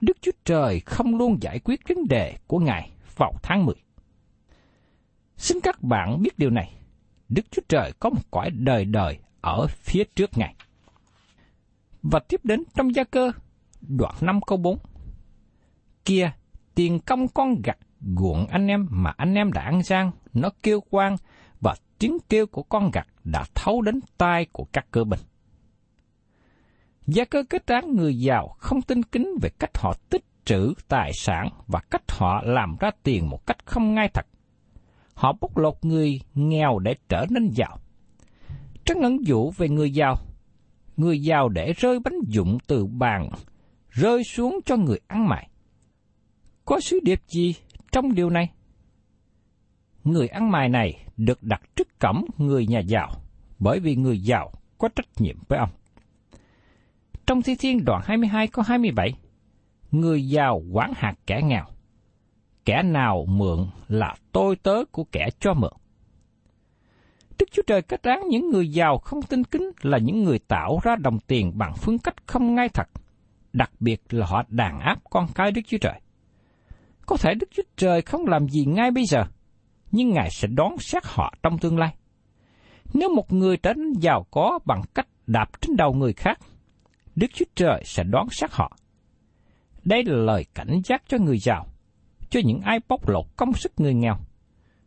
Đức 0.01 0.17
Chúa 0.21 0.33
Trời 0.45 0.81
không 0.81 1.19
luôn 1.19 1.37
giải 1.41 1.59
quyết 1.65 1.81
vấn 1.89 2.09
đề 2.09 2.37
của 2.47 2.59
Ngài 2.59 2.91
vào 3.21 3.35
tháng 3.43 3.67
10. 3.67 3.75
Xin 5.37 5.61
các 5.61 5.83
bạn 5.83 6.23
biết 6.23 6.39
điều 6.39 6.51
này. 6.51 6.75
Đức 7.29 7.43
Chúa 7.51 7.63
Trời 7.69 7.93
có 8.01 8.11
một 8.11 8.23
cõi 8.31 8.51
đời 8.51 8.85
đời 8.85 9.19
ở 9.41 9.67
phía 9.67 10.05
trước 10.05 10.31
Ngài. 10.39 10.55
Và 12.03 12.21
tiếp 12.29 12.41
đến 12.45 12.63
trong 12.75 12.95
gia 12.95 13.05
cơ, 13.05 13.33
đoạn 13.81 14.15
5 14.21 14.41
câu 14.47 14.59
4. 14.59 14.79
Kia, 16.05 16.33
tiền 16.75 17.01
công 17.01 17.29
con 17.29 17.63
gặt 17.63 17.79
guộn 18.01 18.47
anh 18.47 18.67
em 18.67 18.87
mà 18.91 19.13
anh 19.17 19.35
em 19.35 19.53
đã 19.53 19.63
ăn 19.63 19.83
gian, 19.83 20.11
nó 20.35 20.51
kêu 20.63 20.81
quang 20.81 21.17
và 21.61 21.75
tiếng 21.99 22.19
kêu 22.29 22.47
của 22.47 22.63
con 22.63 22.91
gặt 22.91 23.07
đã 23.25 23.45
thấu 23.55 23.83
đến 23.83 24.01
tai 24.19 24.47
của 24.53 24.65
các 24.73 24.87
cơ 24.91 25.05
binh. 25.05 25.21
Gia 27.07 27.25
cơ 27.25 27.45
kết 27.51 27.67
án 27.67 27.97
người 27.97 28.19
giàu 28.19 28.49
không 28.59 28.83
tin 28.83 29.03
kính 29.03 29.35
về 29.43 29.51
cách 29.59 29.79
họ 29.79 29.95
tích 30.11 30.25
trữ 30.45 30.75
tài 30.89 31.13
sản 31.13 31.49
và 31.67 31.81
cách 31.91 32.03
họ 32.09 32.43
làm 32.45 32.77
ra 32.81 32.91
tiền 33.03 33.29
một 33.31 33.47
cách 33.47 33.67
không 33.67 33.95
ngay 33.95 34.09
thật 34.09 34.27
họ 35.21 35.33
bóc 35.41 35.57
lột 35.57 35.75
người 35.83 36.21
nghèo 36.35 36.79
để 36.79 36.95
trở 37.09 37.27
nên 37.31 37.49
giàu. 37.49 37.79
Trong 38.85 39.01
ẩn 39.01 39.27
dụ 39.27 39.51
về 39.51 39.69
người 39.69 39.91
giàu, 39.91 40.17
người 40.97 41.23
giàu 41.23 41.49
để 41.49 41.73
rơi 41.73 41.99
bánh 42.01 42.19
dụng 42.27 42.59
từ 42.67 42.87
bàn, 42.87 43.31
rơi 43.89 44.25
xuống 44.25 44.61
cho 44.65 44.77
người 44.77 45.01
ăn 45.07 45.29
mày. 45.29 45.49
Có 46.65 46.81
sứ 46.81 47.01
điệp 47.03 47.21
gì 47.29 47.55
trong 47.93 48.15
điều 48.15 48.31
này? 48.31 48.51
Người 50.05 50.29
ăn 50.29 50.51
mày 50.51 50.69
này 50.69 51.07
được 51.17 51.43
đặt 51.43 51.63
trước 51.77 51.99
cổng 52.01 52.25
người 52.39 52.67
nhà 52.67 52.81
giàu, 52.81 53.11
bởi 53.59 53.81
vì 53.81 53.97
người 53.97 54.19
giàu 54.21 54.53
có 54.79 54.89
trách 54.89 55.09
nhiệm 55.19 55.37
với 55.49 55.59
ông. 55.59 55.71
Trong 57.27 57.43
Thi 57.43 57.57
Thiên 57.59 57.85
đoạn 57.85 58.03
22 58.05 58.47
có 58.47 58.63
27, 58.67 59.15
người 59.91 60.29
giàu 60.29 60.63
quản 60.73 60.93
hạt 60.97 61.15
kẻ 61.27 61.41
nghèo 61.45 61.65
kẻ 62.65 62.83
nào 62.83 63.25
mượn 63.29 63.67
là 63.89 64.15
tôi 64.33 64.57
tớ 64.57 64.85
của 64.93 65.05
kẻ 65.13 65.29
cho 65.41 65.55
mượn. 65.55 65.73
Đức 67.39 67.47
Chúa 67.53 67.63
Trời 67.67 67.83
kết 67.83 68.03
án 68.03 68.29
những 68.29 68.51
người 68.51 68.69
giàu 68.69 68.99
không 68.99 69.23
tin 69.23 69.45
kính 69.45 69.71
là 69.83 69.99
những 69.99 70.25
người 70.25 70.39
tạo 70.39 70.79
ra 70.83 70.97
đồng 70.97 71.19
tiền 71.19 71.53
bằng 71.59 71.75
phương 71.77 71.99
cách 71.99 72.15
không 72.27 72.55
ngay 72.55 72.69
thật, 72.69 72.89
đặc 73.53 73.71
biệt 73.81 74.03
là 74.11 74.27
họ 74.27 74.43
đàn 74.49 74.81
áp 74.81 74.99
con 75.11 75.27
cái 75.35 75.53
Đức 75.53 75.61
Chúa 75.67 75.79
Trời. 75.79 76.01
Có 77.07 77.17
thể 77.17 77.35
Đức 77.35 77.49
Chúa 77.51 77.63
Trời 77.77 78.03
không 78.03 78.27
làm 78.27 78.49
gì 78.49 78.65
ngay 78.65 78.91
bây 78.91 79.05
giờ, 79.05 79.25
nhưng 79.93 80.11
Ngài 80.11 80.31
sẽ 80.31 80.49
đón 80.49 80.79
xét 80.79 81.03
họ 81.07 81.35
trong 81.43 81.59
tương 81.59 81.79
lai. 81.79 81.95
Nếu 82.95 83.09
một 83.15 83.33
người 83.33 83.57
trở 83.57 83.75
nên 83.75 83.93
giàu 83.93 84.27
có 84.31 84.59
bằng 84.65 84.83
cách 84.95 85.09
đạp 85.27 85.61
trên 85.61 85.77
đầu 85.77 85.93
người 85.93 86.13
khác, 86.13 86.39
Đức 87.17 87.27
Chúa 87.35 87.45
Trời 87.55 87.83
sẽ 87.85 88.05
đón 88.05 88.27
xét 88.31 88.51
họ. 88.53 88.77
Đây 89.85 90.05
là 90.05 90.17
lời 90.17 90.47
cảnh 90.55 90.81
giác 90.85 91.03
cho 91.09 91.19
người 91.19 91.39
giàu, 91.39 91.67
cho 92.31 92.41
những 92.45 92.61
ai 92.61 92.81
bóc 92.89 93.09
lột 93.09 93.27
công 93.37 93.53
sức 93.53 93.73
người 93.77 93.95
nghèo. 93.95 94.17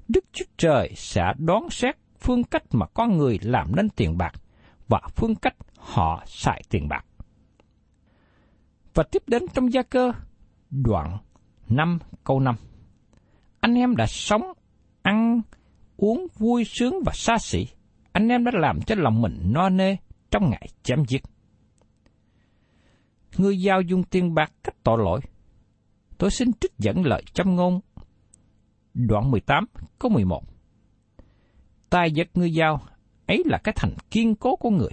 Đức 0.07 0.25
Chúa 0.33 0.45
Trời 0.57 0.91
sẽ 0.95 1.23
đoán 1.37 1.69
xét 1.69 1.95
phương 2.19 2.43
cách 2.43 2.63
mà 2.71 2.85
con 2.93 3.17
người 3.17 3.39
làm 3.41 3.75
nên 3.75 3.89
tiền 3.89 4.17
bạc 4.17 4.33
và 4.87 5.01
phương 5.15 5.35
cách 5.35 5.55
họ 5.77 6.23
xài 6.25 6.63
tiền 6.69 6.87
bạc. 6.87 7.05
Và 8.93 9.03
tiếp 9.11 9.23
đến 9.27 9.43
trong 9.53 9.73
gia 9.73 9.83
cơ, 9.83 10.11
đoạn 10.69 11.17
5 11.69 11.99
câu 12.23 12.39
5. 12.39 12.55
Anh 13.59 13.73
em 13.75 13.95
đã 13.95 14.05
sống, 14.07 14.41
ăn, 15.01 15.41
uống 15.97 16.27
vui 16.37 16.63
sướng 16.65 16.95
và 17.05 17.11
xa 17.15 17.37
xỉ. 17.37 17.67
Anh 18.11 18.27
em 18.27 18.43
đã 18.43 18.51
làm 18.55 18.81
cho 18.81 18.95
lòng 18.95 19.21
mình 19.21 19.41
no 19.45 19.69
nê 19.69 19.95
trong 20.31 20.49
ngày 20.49 20.67
chém 20.83 21.05
giết. 21.07 21.23
Người 23.37 23.61
giao 23.61 23.81
dùng 23.81 24.03
tiền 24.03 24.33
bạc 24.33 24.51
cách 24.63 24.75
tội 24.83 24.97
lỗi. 24.97 25.19
Tôi 26.17 26.31
xin 26.31 26.53
trích 26.53 26.71
dẫn 26.77 27.05
lời 27.05 27.23
châm 27.33 27.55
ngôn. 27.55 27.79
Đoạn 28.93 29.31
18, 29.31 29.65
câu 29.99 30.11
11. 30.11 30.43
Tài 31.89 32.11
vật 32.15 32.27
người 32.33 32.53
giao 32.53 32.81
ấy 33.27 33.43
là 33.45 33.57
cái 33.63 33.73
thành 33.77 33.93
kiên 34.11 34.35
cố 34.35 34.55
của 34.55 34.69
người. 34.69 34.91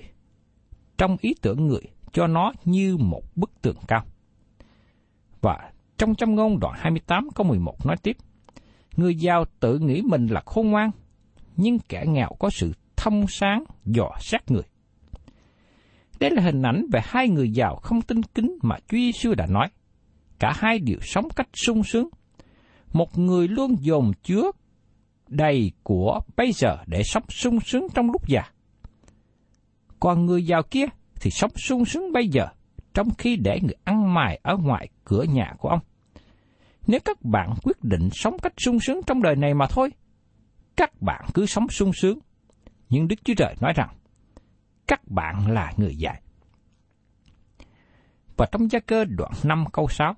Trong 0.99 1.17
ý 1.21 1.35
tưởng 1.43 1.67
người 1.67 1.83
cho 2.13 2.27
nó 2.27 2.53
như 2.65 2.97
một 2.97 3.23
bức 3.37 3.51
tường 3.63 3.77
cao. 3.89 4.05
Và 5.41 5.73
trong 5.99 6.15
châm 6.15 6.35
ngôn 6.35 6.61
đoạn 6.61 6.75
28 6.79 7.29
câu 7.35 7.47
11 7.47 7.87
nói 7.87 7.97
tiếp, 8.03 8.17
Người 8.97 9.15
giao 9.15 9.45
tự 9.61 9.79
nghĩ 9.79 10.03
mình 10.03 10.27
là 10.27 10.43
khôn 10.47 10.71
ngoan, 10.71 10.91
nhưng 11.57 11.79
kẻ 11.79 12.05
nghèo 12.09 12.31
có 12.39 12.51
sự 12.51 12.73
thông 12.97 13.27
sáng 13.29 13.65
dò 13.85 14.11
xét 14.21 14.51
người. 14.51 14.63
Đây 16.21 16.31
là 16.31 16.43
hình 16.43 16.63
ảnh 16.63 16.87
về 16.93 17.01
hai 17.05 17.29
người 17.29 17.51
giàu 17.51 17.77
không 17.77 18.03
tin 18.03 18.23
kính 18.23 18.59
mà 18.63 18.77
Chúa 18.89 18.97
Giêsu 18.97 19.35
đã 19.35 19.47
nói. 19.47 19.69
Cả 20.39 20.53
hai 20.57 20.79
đều 20.79 20.99
sống 21.03 21.29
cách 21.37 21.49
sung 21.55 21.85
sướng. 21.85 22.09
Một 22.93 23.19
người 23.19 23.49
luôn 23.49 23.77
dồn 23.81 24.13
chứa 24.23 24.51
đầy 25.29 25.73
của 25.83 26.21
bây 26.37 26.53
giờ 26.53 26.77
để 26.87 27.03
sống 27.03 27.23
sung 27.29 27.61
sướng 27.61 27.87
trong 27.95 28.11
lúc 28.11 28.29
già. 28.29 28.43
Còn 30.01 30.27
người 30.27 30.47
giàu 30.47 30.63
kia 30.63 30.87
thì 31.21 31.31
sống 31.31 31.51
sung 31.57 31.85
sướng 31.85 32.13
bây 32.13 32.29
giờ, 32.29 32.47
trong 32.95 33.09
khi 33.19 33.37
để 33.37 33.61
người 33.63 33.77
ăn 33.85 34.15
mài 34.15 34.41
ở 34.43 34.57
ngoài 34.57 34.89
cửa 35.05 35.23
nhà 35.23 35.53
của 35.59 35.69
ông. 35.69 35.81
Nếu 36.87 37.01
các 37.05 37.23
bạn 37.23 37.55
quyết 37.63 37.85
định 37.85 38.09
sống 38.13 38.39
cách 38.43 38.53
sung 38.57 38.79
sướng 38.81 39.01
trong 39.07 39.23
đời 39.23 39.37
này 39.37 39.55
mà 39.55 39.67
thôi, 39.71 39.91
các 40.77 41.03
bạn 41.03 41.25
cứ 41.35 41.47
sống 41.47 41.69
sung 41.69 41.93
sướng. 41.93 42.19
Nhưng 42.89 43.09
Đức 43.09 43.17
Chúa 43.25 43.35
Trời 43.35 43.55
nói 43.61 43.73
rằng, 43.77 43.89
các 44.91 45.09
bạn 45.09 45.51
là 45.51 45.73
người 45.77 45.97
dạy. 45.97 46.23
Và 48.37 48.47
trong 48.53 48.71
gia 48.71 48.79
cơ 48.79 49.05
đoạn 49.05 49.33
5 49.45 49.65
câu 49.73 49.89
6, 49.89 50.15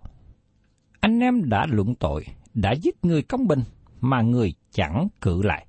anh 1.00 1.20
em 1.20 1.48
đã 1.48 1.66
luận 1.68 1.94
tội, 1.94 2.24
đã 2.54 2.72
giết 2.72 3.04
người 3.04 3.22
công 3.22 3.46
bình, 3.46 3.62
mà 4.00 4.22
người 4.22 4.54
chẳng 4.70 5.08
cự 5.20 5.42
lại. 5.42 5.66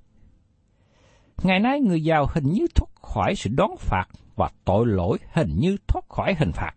Ngày 1.42 1.60
nay 1.60 1.80
người 1.80 2.02
giàu 2.04 2.26
hình 2.34 2.44
như 2.44 2.66
thoát 2.74 2.88
khỏi 3.02 3.34
sự 3.34 3.50
đón 3.56 3.70
phạt 3.78 4.04
và 4.36 4.50
tội 4.64 4.86
lỗi 4.86 5.18
hình 5.32 5.56
như 5.58 5.76
thoát 5.88 6.08
khỏi 6.08 6.34
hình 6.38 6.52
phạt. 6.52 6.72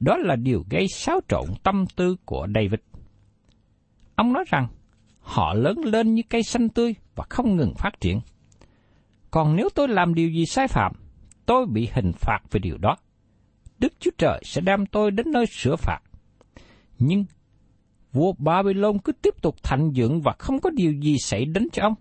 Đó 0.00 0.16
là 0.16 0.36
điều 0.36 0.64
gây 0.70 0.88
xáo 0.88 1.20
trộn 1.28 1.46
tâm 1.62 1.84
tư 1.96 2.16
của 2.24 2.46
David. 2.54 2.80
Ông 4.14 4.32
nói 4.32 4.44
rằng, 4.48 4.68
họ 5.20 5.54
lớn 5.54 5.78
lên 5.84 6.14
như 6.14 6.22
cây 6.28 6.42
xanh 6.42 6.68
tươi 6.68 6.94
và 7.14 7.24
không 7.28 7.56
ngừng 7.56 7.74
phát 7.74 8.00
triển. 8.00 8.20
Còn 9.30 9.56
nếu 9.56 9.68
tôi 9.74 9.88
làm 9.88 10.14
điều 10.14 10.30
gì 10.30 10.46
sai 10.46 10.68
phạm, 10.68 10.92
tôi 11.46 11.66
bị 11.66 11.88
hình 11.92 12.12
phạt 12.12 12.38
về 12.50 12.58
điều 12.58 12.78
đó. 12.78 12.96
Đức 13.78 13.92
Chúa 14.00 14.10
Trời 14.18 14.40
sẽ 14.44 14.60
đem 14.60 14.86
tôi 14.86 15.10
đến 15.10 15.32
nơi 15.32 15.46
sửa 15.46 15.76
phạt. 15.76 16.00
Nhưng 16.98 17.24
vua 18.12 18.32
Babylon 18.38 18.98
cứ 18.98 19.12
tiếp 19.12 19.42
tục 19.42 19.56
thành 19.62 19.92
dưỡng 19.94 20.20
và 20.22 20.32
không 20.38 20.60
có 20.60 20.70
điều 20.70 20.92
gì 20.92 21.16
xảy 21.18 21.44
đến 21.44 21.68
cho 21.72 21.82
ông. 21.82 21.94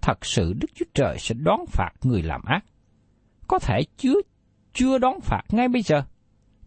Thật 0.00 0.26
sự 0.26 0.52
Đức 0.52 0.68
Chúa 0.74 0.84
Trời 0.94 1.16
sẽ 1.18 1.34
đón 1.38 1.60
phạt 1.66 1.90
người 2.02 2.22
làm 2.22 2.40
ác. 2.44 2.64
Có 3.48 3.58
thể 3.58 3.80
chưa 3.96 4.14
chưa 4.72 4.98
đón 4.98 5.20
phạt 5.20 5.42
ngay 5.48 5.68
bây 5.68 5.82
giờ, 5.82 6.02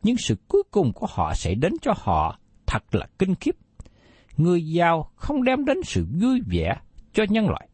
nhưng 0.04 0.18
sự 0.18 0.36
cuối 0.48 0.64
cùng 0.72 0.94
của 0.94 1.08
họ 1.10 1.34
sẽ 1.36 1.56
đến 1.56 1.74
cho 1.82 1.94
họ 1.98 2.40
thật 2.66 2.96
là 2.96 3.08
kinh 3.20 3.36
khiếp. 3.36 3.56
Người 4.38 4.66
giàu 4.66 5.12
không 5.16 5.44
đem 5.44 5.66
đến 5.66 5.78
sự 5.84 6.06
vui 6.22 6.42
vẻ 6.48 6.76
cho 7.14 7.24
nhân 7.30 7.50
loại. 7.50 7.68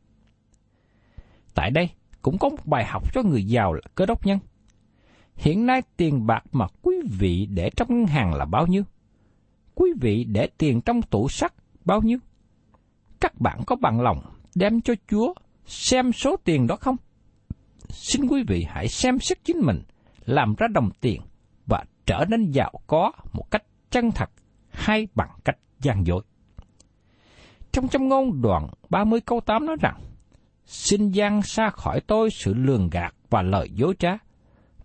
Tại 1.56 1.72
đây 1.72 1.90
cũng 2.28 2.38
có 2.38 2.50
một 2.50 2.66
bài 2.66 2.86
học 2.86 3.14
cho 3.14 3.24
người 3.24 3.44
giàu 3.44 3.74
là 3.74 3.82
cơ 3.96 4.06
đốc 4.06 4.26
nhân. 4.26 4.40
Hiện 5.36 5.66
nay 5.66 5.82
tiền 5.98 6.28
bạc 6.28 6.44
mà 6.52 6.68
quý 6.82 6.96
vị 7.20 7.48
để 7.54 7.70
trong 7.76 7.88
ngân 7.90 8.06
hàng 8.08 8.34
là 8.34 8.46
bao 8.46 8.68
nhiêu? 8.68 8.84
Quý 9.76 9.90
vị 10.02 10.24
để 10.24 10.50
tiền 10.58 10.82
trong 10.82 11.02
tủ 11.02 11.30
sắt 11.30 11.54
bao 11.86 12.02
nhiêu? 12.02 12.18
Các 13.20 13.42
bạn 13.42 13.62
có 13.68 13.76
bằng 13.76 14.02
lòng 14.02 14.20
đem 14.56 14.82
cho 14.82 14.94
Chúa 15.10 15.34
xem 15.66 16.14
số 16.14 16.36
tiền 16.36 16.68
đó 16.68 16.76
không? 16.76 16.96
Xin 17.90 18.28
quý 18.28 18.44
vị 18.48 18.66
hãy 18.70 18.88
xem 18.88 19.20
xét 19.20 19.44
chính 19.44 19.58
mình, 19.66 19.82
làm 20.26 20.56
ra 20.58 20.68
đồng 20.68 20.90
tiền 21.02 21.22
và 21.66 21.84
trở 22.06 22.26
nên 22.30 22.52
giàu 22.52 22.72
có 22.88 23.12
một 23.34 23.52
cách 23.52 23.64
chân 23.90 24.12
thật 24.12 24.30
hay 24.70 25.08
bằng 25.16 25.30
cách 25.46 25.58
gian 25.80 26.08
dối. 26.08 26.24
Trong 27.72 27.88
trong 27.88 28.08
ngôn 28.08 28.42
đoạn 28.42 28.68
30 28.90 29.22
câu 29.22 29.40
8 29.40 29.66
nói 29.66 29.76
rằng, 29.82 30.07
Xin 30.68 31.10
gian 31.10 31.42
xa 31.42 31.70
khỏi 31.70 32.02
tôi 32.08 32.30
sự 32.32 32.54
lường 32.54 32.90
gạt 32.90 33.16
và 33.30 33.42
lời 33.42 33.70
dối 33.74 33.94
trá, 34.00 34.18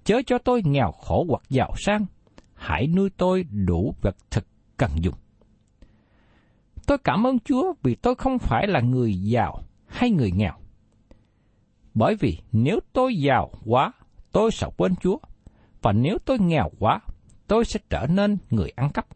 chớ 0.05 0.23
cho 0.27 0.38
tôi 0.38 0.62
nghèo 0.64 0.92
khổ 0.92 1.27
hoặc 1.29 1.42
giàu 1.49 1.75
sang, 1.77 2.07
hãy 2.55 2.87
nuôi 2.87 3.11
tôi 3.16 3.45
đủ 3.66 3.95
vật 4.03 4.16
thực 4.31 4.47
cần 4.77 4.90
dùng. 4.97 5.14
Tôi 6.87 6.99
cảm 6.99 7.27
ơn 7.27 7.38
Chúa 7.38 7.75
vì 7.83 7.95
tôi 7.95 8.14
không 8.14 8.38
phải 8.38 8.66
là 8.66 8.81
người 8.81 9.14
giàu 9.14 9.62
hay 9.87 10.11
người 10.11 10.31
nghèo. 10.31 10.53
Bởi 11.95 12.16
vì 12.21 12.38
nếu 12.53 12.81
tôi 12.92 13.16
giàu 13.16 13.51
quá, 13.64 13.92
tôi 14.33 14.51
sẽ 14.51 14.66
quên 14.77 14.97
Chúa, 14.97 15.18
và 15.83 15.92
nếu 15.92 16.18
tôi 16.25 16.38
nghèo 16.38 16.71
quá, 16.79 17.01
tôi 17.47 17.64
sẽ 17.64 17.81
trở 17.90 18.07
nên 18.07 18.38
người 18.51 18.71
ăn 18.77 18.90
cắp. 18.90 19.07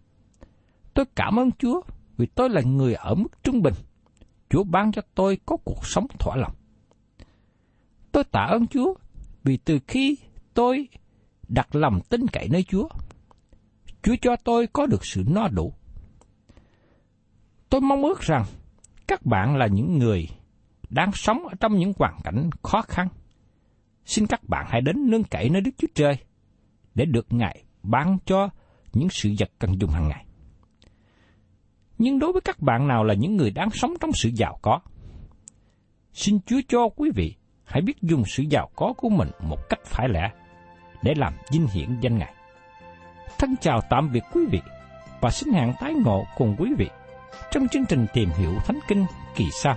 Tôi 0.94 1.04
cảm 1.14 1.38
ơn 1.38 1.50
Chúa 1.58 1.80
vì 2.16 2.26
tôi 2.26 2.50
là 2.50 2.60
người 2.60 2.94
ở 2.94 3.14
mức 3.14 3.42
trung 3.42 3.62
bình. 3.62 3.74
Chúa 4.50 4.64
ban 4.64 4.92
cho 4.92 5.02
tôi 5.14 5.38
có 5.46 5.56
cuộc 5.56 5.86
sống 5.86 6.06
thỏa 6.18 6.36
lòng. 6.36 6.52
Tôi 8.12 8.24
tạ 8.24 8.40
ơn 8.40 8.66
Chúa 8.66 8.94
vì 9.44 9.56
từ 9.56 9.78
khi 9.88 10.16
tôi 10.54 10.88
đặt 11.48 11.74
lòng 11.74 12.00
tin 12.08 12.26
cậy 12.28 12.48
nơi 12.48 12.62
Chúa, 12.62 12.88
Chúa 14.02 14.14
cho 14.22 14.36
tôi 14.44 14.66
có 14.66 14.86
được 14.86 15.04
sự 15.04 15.24
no 15.26 15.48
đủ. 15.48 15.72
Tôi 17.68 17.80
mong 17.80 18.02
ước 18.02 18.20
rằng 18.20 18.44
các 19.06 19.26
bạn 19.26 19.56
là 19.56 19.66
những 19.66 19.98
người 19.98 20.28
đang 20.88 21.12
sống 21.12 21.46
ở 21.46 21.54
trong 21.60 21.78
những 21.78 21.92
hoàn 21.98 22.16
cảnh 22.24 22.50
khó 22.62 22.82
khăn. 22.82 23.08
Xin 24.04 24.26
các 24.26 24.40
bạn 24.48 24.66
hãy 24.68 24.80
đến 24.80 25.10
nương 25.10 25.24
cậy 25.24 25.50
nơi 25.50 25.60
Đức 25.60 25.70
Chúa 25.78 25.88
Trời 25.94 26.16
để 26.94 27.04
được 27.04 27.26
Ngài 27.30 27.64
ban 27.82 28.18
cho 28.26 28.48
những 28.92 29.08
sự 29.10 29.34
vật 29.38 29.50
cần 29.58 29.80
dùng 29.80 29.90
hàng 29.90 30.08
ngày. 30.08 30.25
Nhưng 31.98 32.18
đối 32.18 32.32
với 32.32 32.40
các 32.40 32.60
bạn 32.60 32.88
nào 32.88 33.04
là 33.04 33.14
những 33.14 33.36
người 33.36 33.50
đang 33.50 33.70
sống 33.70 33.94
trong 34.00 34.12
sự 34.12 34.30
giàu 34.34 34.58
có, 34.62 34.80
xin 36.12 36.38
Chúa 36.46 36.60
cho 36.68 36.88
quý 36.96 37.10
vị 37.14 37.34
hãy 37.64 37.82
biết 37.82 38.02
dùng 38.02 38.22
sự 38.26 38.42
giàu 38.50 38.70
có 38.76 38.92
của 38.96 39.08
mình 39.08 39.28
một 39.40 39.58
cách 39.68 39.80
phải 39.84 40.08
lẽ 40.08 40.30
để 41.02 41.14
làm 41.16 41.32
vinh 41.52 41.66
hiển 41.66 41.96
danh 42.00 42.18
Ngài. 42.18 42.34
Thân 43.38 43.54
chào 43.60 43.80
tạm 43.90 44.12
biệt 44.12 44.22
quý 44.32 44.46
vị 44.50 44.60
và 45.20 45.30
xin 45.30 45.54
hẹn 45.54 45.72
tái 45.80 45.94
ngộ 46.04 46.24
cùng 46.36 46.56
quý 46.58 46.70
vị 46.78 46.88
trong 47.50 47.68
chương 47.68 47.84
trình 47.88 48.06
tìm 48.14 48.28
hiểu 48.38 48.52
Thánh 48.66 48.78
Kinh 48.88 49.06
kỳ 49.36 49.44
sau. 49.50 49.76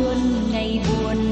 Xuân 0.00 0.18
ngày 0.52 0.80
buồn 0.88 1.29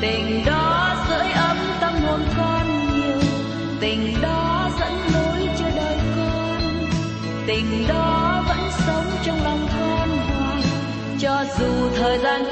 tình 0.00 0.44
đó 0.46 0.94
sưởi 1.08 1.30
ấm 1.32 1.56
tâm 1.80 1.94
hồn 2.02 2.20
con 2.36 2.66
nhiều. 2.94 3.20
Tình 3.80 4.14
đó 4.22 4.70
dẫn 4.80 4.92
lối 5.14 5.48
cho 5.58 5.64
đời 5.76 5.96
con. 6.16 6.60
Tình 7.46 7.88
đó 7.88 8.44
vẫn 8.48 8.70
sống 8.86 9.04
trong 9.24 9.44
lòng 9.44 9.68
con 9.72 10.08
hoài. 10.08 10.62
Cho 11.20 11.44
dù 11.58 11.90
thời 11.96 12.18
gian 12.18 12.44